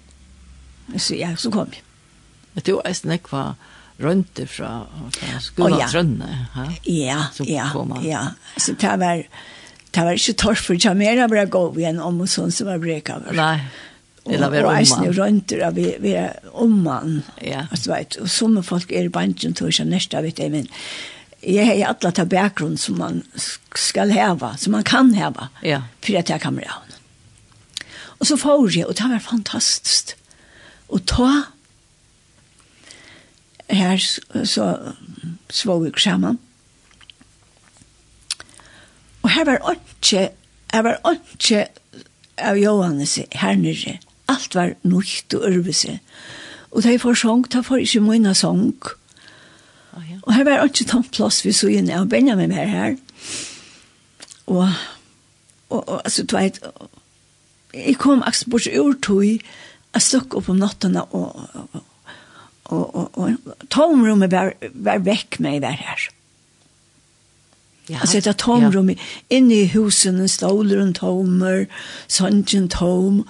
[0.97, 1.82] Så, ja, så kom jeg.
[2.53, 3.56] Men du er snakk var
[4.02, 4.72] rønte fra,
[5.16, 5.89] fra skolen oh, ja.
[5.91, 6.32] Trønne.
[6.56, 6.68] Ha?
[6.89, 7.70] Ja, så ja,
[8.04, 8.24] ja.
[8.58, 9.24] Så det var,
[9.96, 12.82] det var ikke torf for ikke mer bra gå igjen om og sånn som var
[12.84, 13.36] breka over.
[13.38, 13.58] Nei.
[14.26, 14.74] Eller være omman.
[14.74, 17.20] Og eisne rønter av være omman.
[17.46, 17.68] Ja.
[17.70, 20.70] Altså, vet, og som folk er i bandjen tog ikke nesta, vet jeg, men
[21.46, 23.22] jeg har alle til bakgrunn som man
[23.78, 25.84] skal heva, som man kan heva, ja.
[26.02, 26.96] for at jeg kan bli av.
[28.16, 30.16] Og så får jeg, og det var fantastisk.
[30.89, 31.30] Og ta
[33.70, 33.97] her
[34.45, 34.93] så
[35.49, 36.39] svog vi sammen.
[39.24, 40.30] Og her var ikke,
[40.74, 41.68] her var ikke
[42.38, 43.97] av Johannes her nere.
[44.30, 45.99] Alt var nøyt og ørvese.
[46.72, 48.76] Og da jeg får sång, da får jeg ikke mine sång.
[50.22, 52.95] Og her var ikke tomt plass vi så inn av Benjamin her her.
[54.45, 54.68] Og,
[55.70, 56.59] og, og altså, du vet,
[57.74, 59.26] jeg kom akkurat bort ur tog,
[59.95, 61.95] jeg slukk opp om nattene og, og, og
[62.66, 66.07] og, og, og tomrummet var, var vekk med der her.
[67.89, 69.38] Ja, altså det er tomrummet ja.
[69.38, 71.66] inne i husene, stålen tomer,
[72.07, 73.28] sangen tom.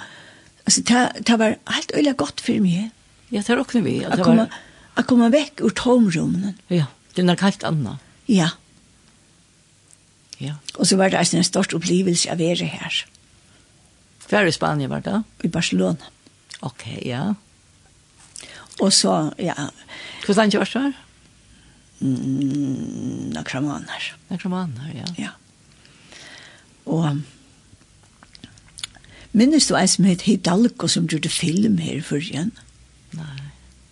[0.64, 2.92] Altså det, det var helt øyelig godt for meg.
[3.32, 3.98] Ja, det er også vi.
[4.08, 4.48] At komme,
[4.96, 5.08] var...
[5.10, 6.56] komme vekk ur tomrummet.
[6.72, 8.06] Ja, det er helt annet.
[8.32, 8.54] Ja.
[10.40, 10.56] Ja.
[10.80, 13.04] Og så var det en stort opplevelse av å være her.
[14.26, 15.20] Hva er i Spanien var det?
[15.44, 16.12] I Barcelona.
[16.66, 17.34] Ok, ja.
[17.36, 17.45] Ja.
[18.80, 19.70] Og så, ja.
[20.26, 20.94] Hvordan er det ikke var
[22.00, 24.16] Mm, Några månader.
[24.30, 25.06] Några måneder, ja.
[25.18, 25.30] Ja.
[26.86, 27.22] Og
[29.32, 32.52] minnes du en som het Hidalgo som gjorde film her i førjen?
[33.16, 33.42] Nei.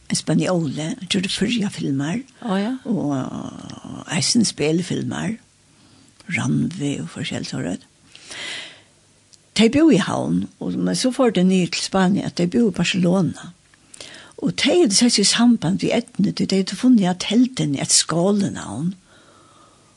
[0.10, 2.22] En spaniole, gjorde førje filmer.
[2.44, 2.76] Å oh, ja.
[2.86, 3.16] Og
[4.12, 5.38] en spelfilmer.
[6.38, 7.88] Randve og forskjellig sårød.
[9.58, 12.76] De bor i havn, men så får de nye til Spania, at de bor i
[12.78, 13.52] Barcelona.
[14.42, 18.94] Og de hadde sett i samband vi etne, de hadde funnet at helten et skålenavn.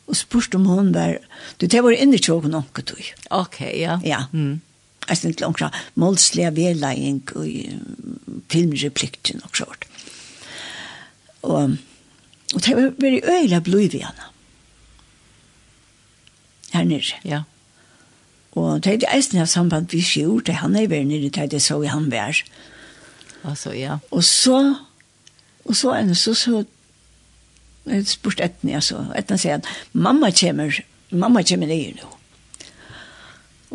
[0.07, 1.16] Og spurt om hun var,
[1.59, 3.03] du, de var inne i tjåken onke tog.
[3.34, 3.99] Ok, ja.
[4.07, 4.26] Ja.
[4.32, 4.61] Mm.
[5.09, 7.47] Jeg synes ikke omkring målslige vedlegging og
[8.51, 9.87] filmreplikten og sånt.
[11.43, 11.76] Og,
[12.55, 14.30] og det var veldig øyelig blod i henne.
[16.72, 17.20] Her nere.
[17.24, 17.43] Ja.
[18.59, 21.66] Og det er eisen av samband vi fjord, det han er veldig nere, det er
[21.66, 22.34] så vi han var.
[22.34, 22.76] Ja
[23.47, 23.99] Altså, ja.
[24.11, 24.74] Og så,
[25.64, 26.64] og så en så så,
[27.86, 30.80] jeg spurte etten, altså, etten sier han, mamma kommer,
[31.11, 32.12] mamma kommer ned nå.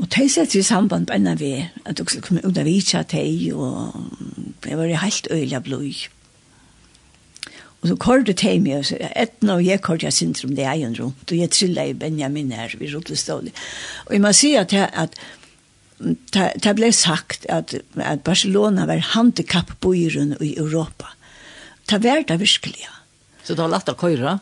[0.01, 1.53] Og de setter i samband på enda vi,
[1.85, 3.95] at dere skulle komme ut av vitsa til, og
[4.63, 6.07] det var helt øyla blod.
[7.81, 10.95] Og så kordet de meg, og så etten og jeg kordet jeg syndrom det egen
[10.99, 13.53] rundt, og jeg trillet i Benjamin her, vi rodde stålig.
[14.05, 15.17] Og jeg må si at, jeg, at
[16.01, 21.13] det det ble sagt at, at Barcelona var handikappbøyren i Europa.
[21.89, 22.87] Det var det virkelig.
[23.43, 24.39] Så det var lett å køyre?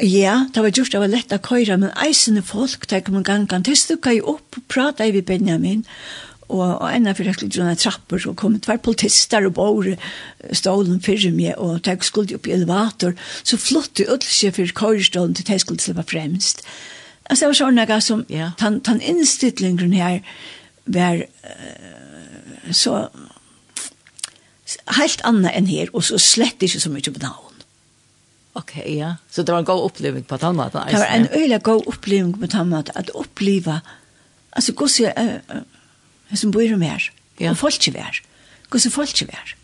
[0.00, 3.26] Ja, det var gjort, det var lett å køyre, men eisende folk, det kom en
[3.26, 5.82] gang, det stukket jo opp og pratet med Benjamin,
[6.50, 9.96] og, og ena fyrir ekkert sånne trapper, så kom det var politister og båre
[10.56, 13.12] stålen fyrir meg, og de skulle opp i elevator,
[13.44, 16.64] så flott i ødelse fyrir køyrestålen til de skulle slippe fremst.
[17.30, 18.50] Altså, det var sånne som, ja.
[18.58, 20.24] tan, tan innstillingen her,
[20.94, 23.08] var uh, så
[24.98, 27.46] helt annet enn her, og så slett ikke så mye på navn.
[28.58, 29.14] Ok, ja.
[29.30, 30.82] Så det var en god oppleving på tannmaten?
[30.90, 33.80] Det var en øyelig god oppleving på tannmaten, at oppleve,
[34.52, 37.10] altså gå se, uh, uh, som bor om her,
[37.40, 37.50] ja.
[37.50, 38.20] og folk ikke vær.
[38.70, 39.54] Gå se folk ikke vær.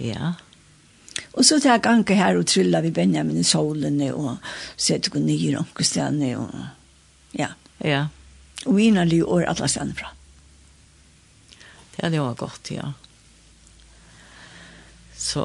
[0.00, 0.34] Ja.
[1.34, 4.36] Og så tar jeg gange her og tryller vi Benjamin i solen, og
[4.76, 6.54] setter gå nye i og
[7.38, 7.52] ja.
[7.84, 8.06] Ja
[8.66, 10.12] og innanlig år alle stedene fra.
[11.94, 12.92] Det er jo var godt, ja.
[15.16, 15.44] Så,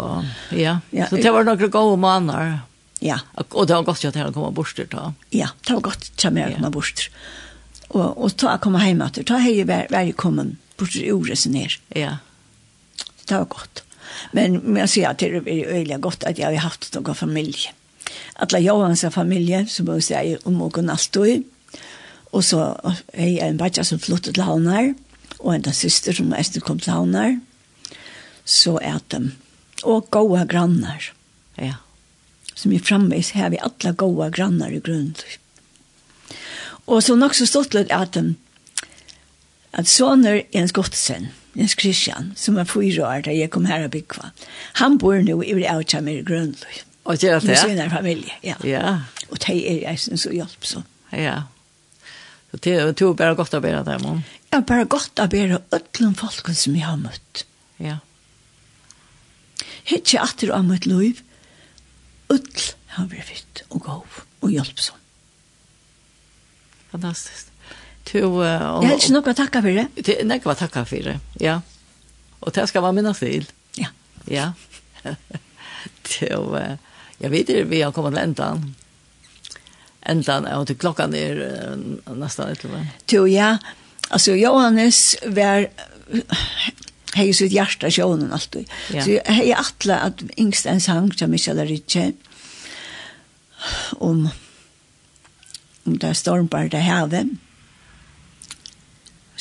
[0.52, 0.80] ja.
[0.92, 2.60] ja så det var noen gode måneder.
[3.00, 3.22] Ja.
[3.38, 5.12] Og det var godt at jeg kom bort til da.
[5.32, 7.06] Ja, det var godt at jeg kom bort.
[7.90, 9.28] Og, og ta jeg kom hjem etter.
[9.28, 11.78] Ta jeg var, var kommet bort til ordet sin her.
[11.96, 12.18] Ja.
[13.26, 13.84] Det var godt.
[14.34, 17.76] Men, men jeg sier at det er øyelig godt at jeg har haft noen familie.
[18.42, 21.46] Alla Johans familie, som jeg sier om noen alt og
[22.32, 22.62] Og så
[23.14, 24.94] er jeg en bætja som flyttet til Havnar,
[25.40, 27.38] og en av syster som etter kom til Havnar.
[28.46, 29.32] Så er de,
[29.84, 31.12] og gode grannar.
[31.58, 31.80] Ja.
[32.56, 35.16] Som er framvis her, vi alle gode grannar i grunnen.
[36.90, 38.34] Og så nok så stått litt at de,
[39.78, 43.94] at soner Jens Gottsen, Jens Christian, som er fyra år da jeg kom her og
[43.94, 44.32] byggva,
[44.82, 46.82] han bor nå i Vrautkjammer i Grønløy.
[47.10, 47.48] Og det er det?
[47.48, 48.58] Med sin familie, ja.
[48.64, 48.98] ja.
[49.30, 50.84] Og de er jeg som så hjelp så.
[51.14, 51.44] Ja.
[52.52, 54.22] Så det är två bara gott att bära där man.
[54.50, 57.46] Ja, bare godt å bära ødelen folken som jeg har møtt.
[57.78, 58.00] Ja.
[59.84, 61.22] Hitje atter av mitt liv.
[62.30, 64.06] ødel har vi vitt och gav
[64.40, 64.98] och hjälpsom.
[66.92, 67.52] Fantastiskt.
[68.04, 68.44] Tu, uh,
[68.82, 69.88] Jeg har ikke noe å takke for det.
[69.96, 71.62] Det är något att for det, ja.
[72.40, 73.46] Og det skal være mina stil.
[73.78, 73.88] Ja.
[74.26, 74.54] Ja.
[76.04, 76.78] tu, uh,
[77.20, 78.76] jeg vet inte vi har kommit till ändan
[80.02, 81.36] ändan och till klockan är
[82.08, 83.58] uh, nästan ett eller Jo ja.
[84.10, 85.70] Alltså Johannes var
[87.14, 88.70] hei sitt hjärta sjånen alltid.
[88.94, 89.04] Ja.
[89.04, 92.12] Så hej alla att yngst en sang till Michel Riche
[93.92, 94.30] om
[95.84, 97.26] om det stormbar det här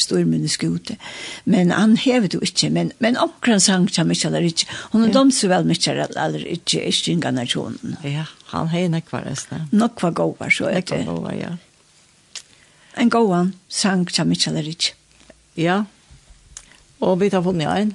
[0.01, 0.97] stormen i skute.
[1.45, 4.67] Men han hevet jo ikke, men, men omkring sang til ikke eller ikke.
[4.93, 5.15] Hun er ja.
[5.19, 7.79] domse vel mye eller ikke, ikke en generasjon.
[8.05, 9.69] Ja, han har nok var resten.
[9.73, 11.05] Nok var gåvar, så er det.
[11.07, 11.55] Nok var ja.
[12.99, 14.95] En god sang til ikke eller ikke.
[15.59, 15.83] Ja,
[17.01, 17.95] og vi tar funnet en.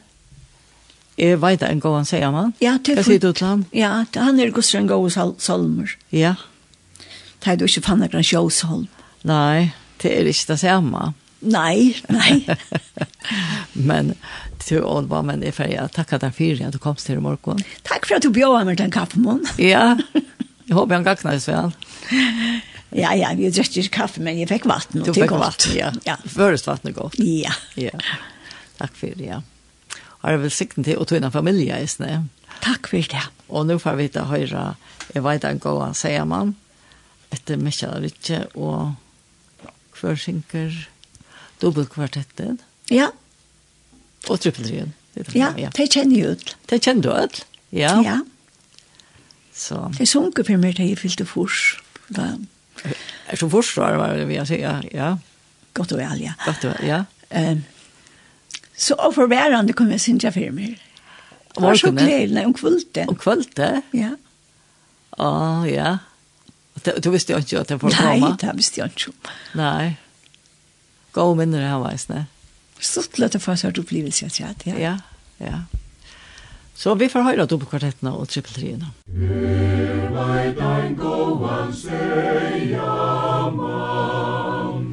[1.18, 2.54] Jeg vet en god han, sier man.
[2.64, 3.66] Ja, til Hva sier du til han?
[3.76, 5.92] Ja, han er gosser en god sol solmer.
[6.12, 6.36] Ja.
[7.44, 8.88] Det er du ikke fannet en sjåsholm.
[9.28, 11.12] Nei, det er ikke det samme.
[11.44, 12.48] Nei, nei.
[13.74, 14.16] men
[14.58, 17.64] till och vad men det för jag tackar dig för att du kom till morgen.
[17.82, 19.46] Takk for at du bjöd mig den kaffemon.
[19.58, 19.98] ja.
[20.66, 21.72] Jeg håper han gakna så väl.
[22.90, 25.76] Ja, ja, vi drack ikke kaffe men jeg fikk vatten och tycker vatten.
[25.76, 25.92] Ja.
[26.06, 26.16] ja.
[26.26, 27.20] Først vatten er godt.
[27.20, 27.52] Ja.
[27.76, 28.00] Ja.
[28.78, 29.26] Takk for det.
[29.26, 29.42] Ja.
[30.24, 32.28] Har jag vel sikten til å till en familj i snä.
[32.62, 33.26] Tack för det.
[33.50, 34.76] Og nå får vi ta höra
[35.14, 36.56] jeg vet en gång sier man.
[37.34, 38.94] Etter Michael Ritche og
[40.00, 40.72] hver synker
[41.64, 42.60] dubbelkvartetten.
[42.92, 43.10] Ja.
[44.30, 44.94] Og trippeltrien.
[45.36, 45.70] Ja, ja.
[45.76, 46.56] det kjenner jeg ut.
[46.70, 47.44] Det kjenner du ut?
[47.74, 47.98] Ja.
[48.06, 48.20] Ja.
[49.54, 49.92] Så.
[49.98, 51.76] Det sunker for meg til jeg fylte fors.
[52.14, 52.34] Da.
[53.30, 55.14] Er som fors da, var det vi har sier, ja.
[55.78, 56.34] Godt og vel, ja.
[56.46, 57.04] Godt og vel, ja.
[57.34, 57.62] Um,
[58.78, 60.82] så og for forværende kom jeg synes jeg for meg.
[61.54, 63.06] Det var så gledende om kvølte.
[63.08, 63.70] Om kvølte?
[63.94, 64.16] Ja.
[65.22, 65.30] Å,
[65.70, 65.98] ja.
[66.98, 68.24] Du visste jo ikke at det får kommet?
[68.24, 69.14] Nei, det visste jeg ikke.
[69.60, 69.94] Nei.
[71.14, 72.26] Gå minner her veis, ne?
[72.84, 74.56] Stort å få seg opplevelse, jeg.
[74.66, 74.96] Ja, ja.
[75.40, 75.60] ja.
[76.76, 77.70] Så vi får høre på
[78.18, 78.90] og trippeltriene.
[79.14, 82.96] Her veit ein gåan søya
[83.54, 84.88] mann,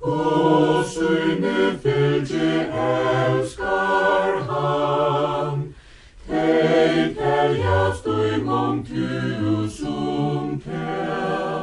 [0.00, 2.52] og søyne fylgje
[2.86, 5.66] elskar han.
[6.30, 11.53] Heit er jast og i mong tusen kjær,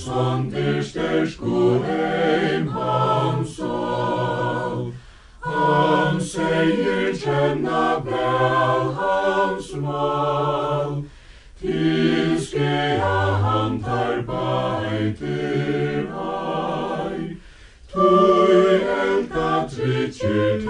[0.00, 3.66] Russland ist der Skuheim Hamsal.
[5.42, 10.24] Ham seir tjenna bel Hamsmal.
[11.60, 17.36] Tilske han tar baitir hai.
[17.92, 20.64] Tui elta tritjir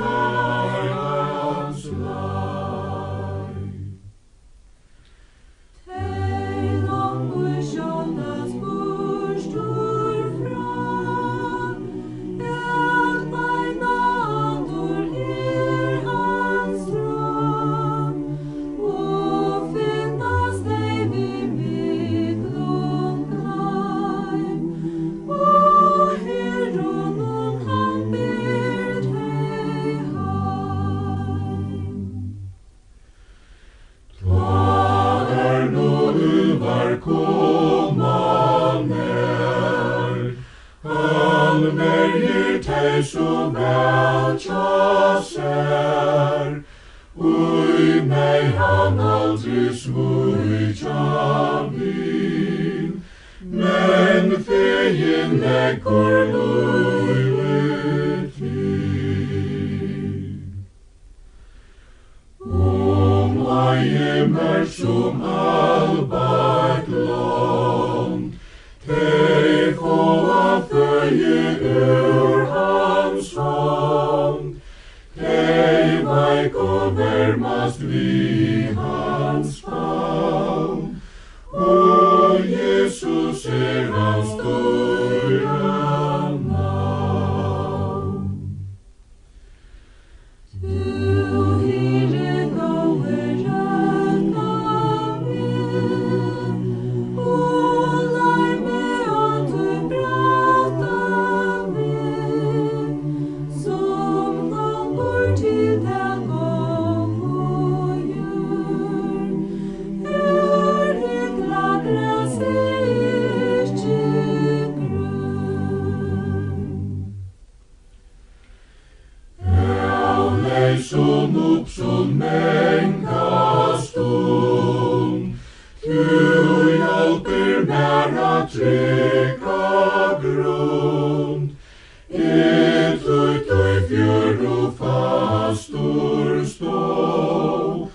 [132.20, 137.88] Et ut oi fjör og fastor stå,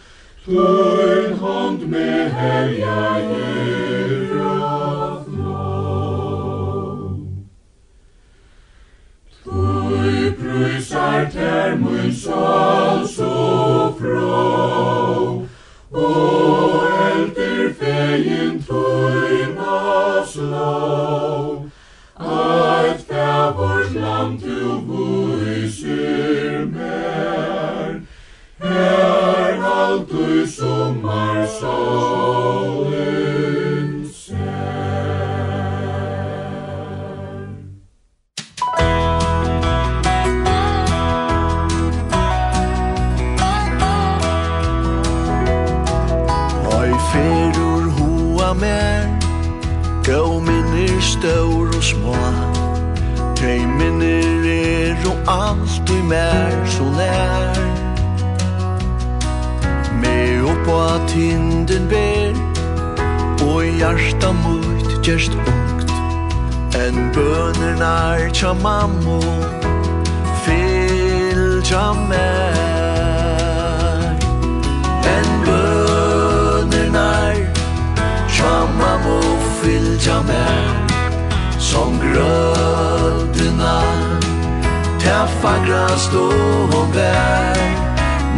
[0.45, 4.57] Tøyn hånd med helja gyrra
[5.25, 5.61] flå.
[9.45, 15.45] Tøy prysar ter mun sal so frå,
[15.91, 19.57] Og eldir fegin tøyn
[20.25, 21.64] slå,
[23.95, 24.81] fram du
[25.39, 28.01] vyser mer
[28.59, 32.44] Her alt du sommar sol
[56.07, 57.59] mer så nær
[60.01, 62.33] Mer oppa tinden ber
[63.45, 65.91] Og hjarta mot gjerst ungt.
[66.75, 69.19] En bøner nær tja mammo
[70.45, 72.49] Fyll tja mer.
[75.15, 77.37] En bøner nær
[78.33, 79.19] tja mammo
[79.61, 80.73] Fylja mer.
[81.59, 83.94] Som grødena
[85.15, 86.29] ta fagra stå
[86.93, 87.57] bär.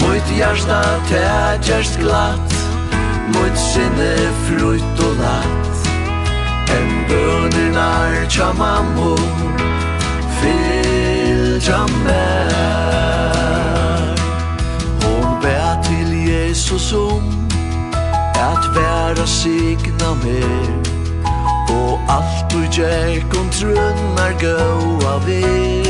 [0.02, 2.54] Mot hjärsta tätjärst glatt
[3.28, 4.16] Mot sinne
[4.48, 5.78] frutt og natt.
[6.78, 9.16] En bønernar tja mammo
[10.40, 12.56] Fylltja mer
[15.02, 17.48] Hon bär til Jesus om
[18.36, 20.70] At vera signa mer.
[21.70, 25.87] Og alt du gjerk om trunnar gåa vir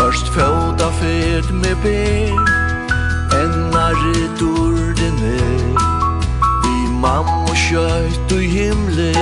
[0.00, 2.32] Først fjóta fed med ber
[3.42, 5.38] Ennar i dordene
[6.64, 9.12] Vi mamma og kjøyt og himle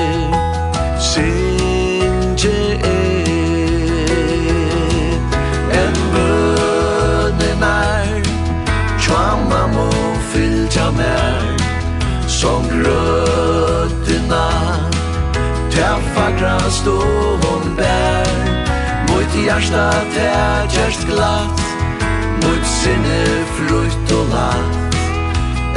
[1.02, 3.26] Sinje er.
[5.80, 8.22] En bønnen er
[9.02, 9.90] Tja mamma
[10.30, 11.58] fylta mer.
[12.28, 14.46] Som grøttina
[15.70, 17.27] Tja fagra stå
[19.48, 20.30] hjarta te
[20.76, 21.68] gjerst glatt.
[22.42, 23.20] Mot sinne
[23.56, 24.96] frutt og latt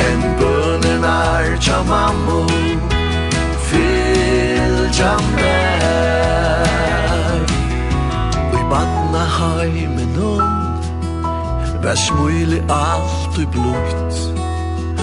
[0.05, 2.41] En bønnen er tja mammo
[3.69, 6.55] Fylja mer
[8.43, 10.49] Og i banna heimen om
[11.81, 14.15] Vær smulig alt og blutt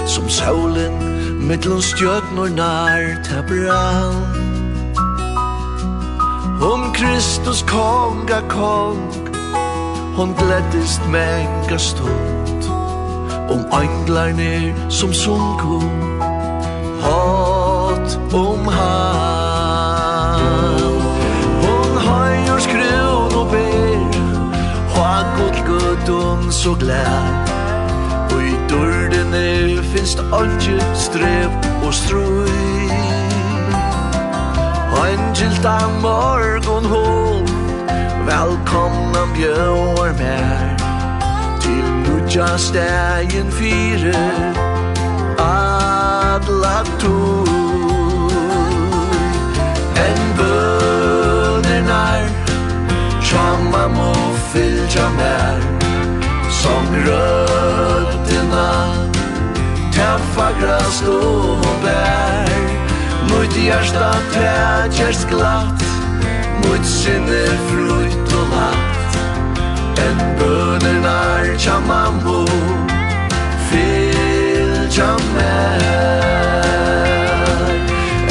[0.08, 0.94] Som solen
[1.48, 4.47] mittlun stjøtnor nær ta brann
[6.60, 9.12] Om Kristus konga kong
[10.16, 12.64] Hon gläddist menga stund.
[13.48, 15.82] Om änglar ner som sunko
[17.02, 20.40] Hat om han.
[21.62, 24.18] Hon höjor skrun og ber
[24.94, 27.48] Ha god gudun så glad.
[28.32, 30.62] Og i dörden er finst allt
[30.94, 31.50] strev
[31.86, 32.67] og strøy.
[35.08, 37.46] Angelt av morgon hon
[38.26, 40.74] Velkomna bjør mer
[41.64, 44.12] Til nudja stegin fire
[45.40, 47.48] Adla tog
[50.04, 52.28] En bøner nær
[53.24, 54.12] Tjamma må
[54.52, 55.64] fylja mer
[56.60, 58.70] Som rødina
[59.96, 60.82] Ta fagra
[61.16, 62.57] og bær
[63.38, 65.82] Mot hjärsta tätjärs glatt.
[66.64, 69.18] Mot sinne frut og latt
[70.02, 72.42] En bøner nær tja mambo
[73.70, 75.86] Fyll tja mer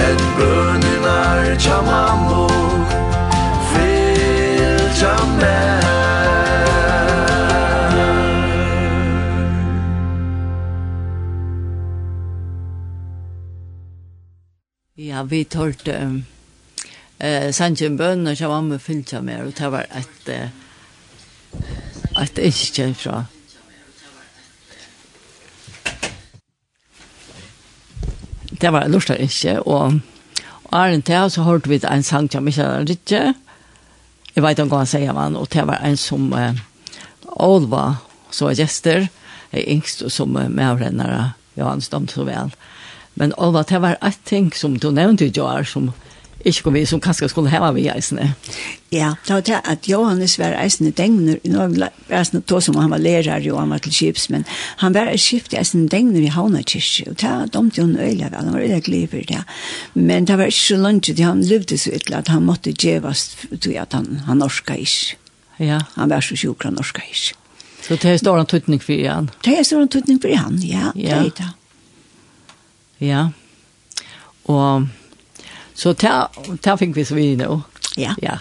[0.10, 2.47] En bøner nær tja mambo
[15.18, 16.18] Ja, vi tørte um,
[17.18, 20.52] eh, Sanchen Bønner som var med fyllt med, og det var et, eh,
[22.22, 23.24] et ikke fra
[28.62, 30.00] Det var lustig ikke, og
[30.72, 33.26] Arne til, så hørte vi en sang som ikke er riktig.
[34.36, 36.62] Jeg vet ikke hva han sier, man, og det var en som eh,
[37.42, 37.96] Olva,
[38.30, 39.10] så er gjester,
[39.52, 42.54] er yngst som eh, medrennere, Johan Stomt så vel.
[42.54, 42.77] Eh,
[43.18, 45.92] Men Olva, det var et ting som du nevnte i år som
[46.46, 48.30] ikke kom vi som kanskje skulle heva vi eisene.
[48.94, 52.94] Ja, det var det at Johannes var eisene dengner, nå var eisene to som han
[52.94, 54.46] var lærer jo, han var til skips, men
[54.84, 58.30] han var skift eisene dengner i Havna kyrkje, og det var dumt jo en øyla
[58.30, 59.44] vel, han var øyla gliver det.
[59.94, 63.36] Men det var ikke så lunge, det han levde så ytla at han måtte djevast,
[63.58, 65.20] tog at han, han norska ikke.
[65.58, 65.82] Ja.
[65.98, 67.36] Han var så sjukra norska ikke.
[67.82, 69.30] Så det er stor en tøytning for han?
[69.44, 71.24] Det er stor en tøytning for han, ja, ja.
[71.24, 71.54] det er det.
[73.04, 73.30] Ja.
[74.48, 74.88] Og
[75.78, 76.28] så ta
[76.62, 77.62] ta fikk vi så vi nå.
[77.98, 78.16] Ja.
[78.22, 78.40] Ja.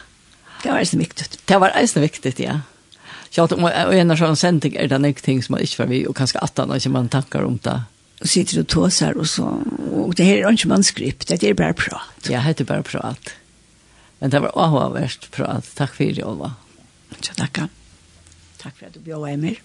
[0.63, 1.27] Det var så viktig.
[1.45, 2.61] Det var eisen viktig, ja.
[3.31, 5.91] Så at og en av sånne sending er det nok ting som man ikke var
[5.91, 7.77] vi, og kanskje at han ikke man tackar om det.
[8.23, 9.51] Og sitter og tåsar og så,
[9.93, 12.31] og det her er ikke manuskript, det er bare prat.
[12.31, 13.35] Ja, det er bare prat.
[14.21, 15.69] Men det var også verst prat.
[15.77, 16.55] Takk for det, Olva.
[17.21, 17.67] Så takk.
[18.63, 19.61] Takk for at du bjør, Emil.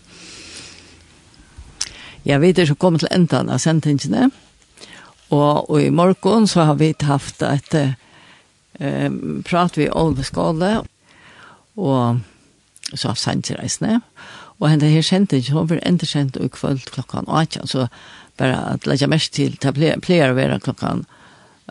[2.28, 4.28] Ja, vi er så kommet til enden av sendingene.
[4.28, 4.51] Ja.
[5.32, 9.12] Og, og i morgen så har vi haft et eh,
[9.48, 10.82] prat vi om skåle,
[11.80, 12.20] og
[12.92, 14.02] så har sendt reisene.
[14.60, 17.88] Og henne her kjente ikke, hun blir enda kjent i kveld klokken 8, så
[18.38, 21.06] bare at legge mest til, det pleier å være klokken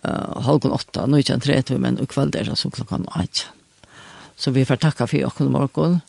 [0.03, 3.07] uh, halvgån åtta, nå er ikke en 3, men i kveld er det så klokken
[3.13, 3.51] 8.
[4.41, 6.01] Så vi får takke for åkken i morgen.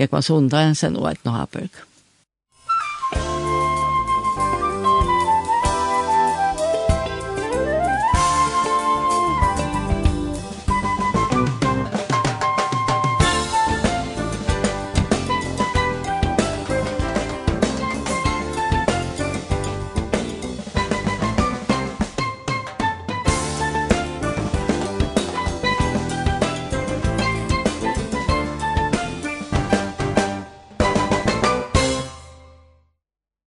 [0.00, 1.84] Jeg var sånn sondag, sen og et nå Haberg.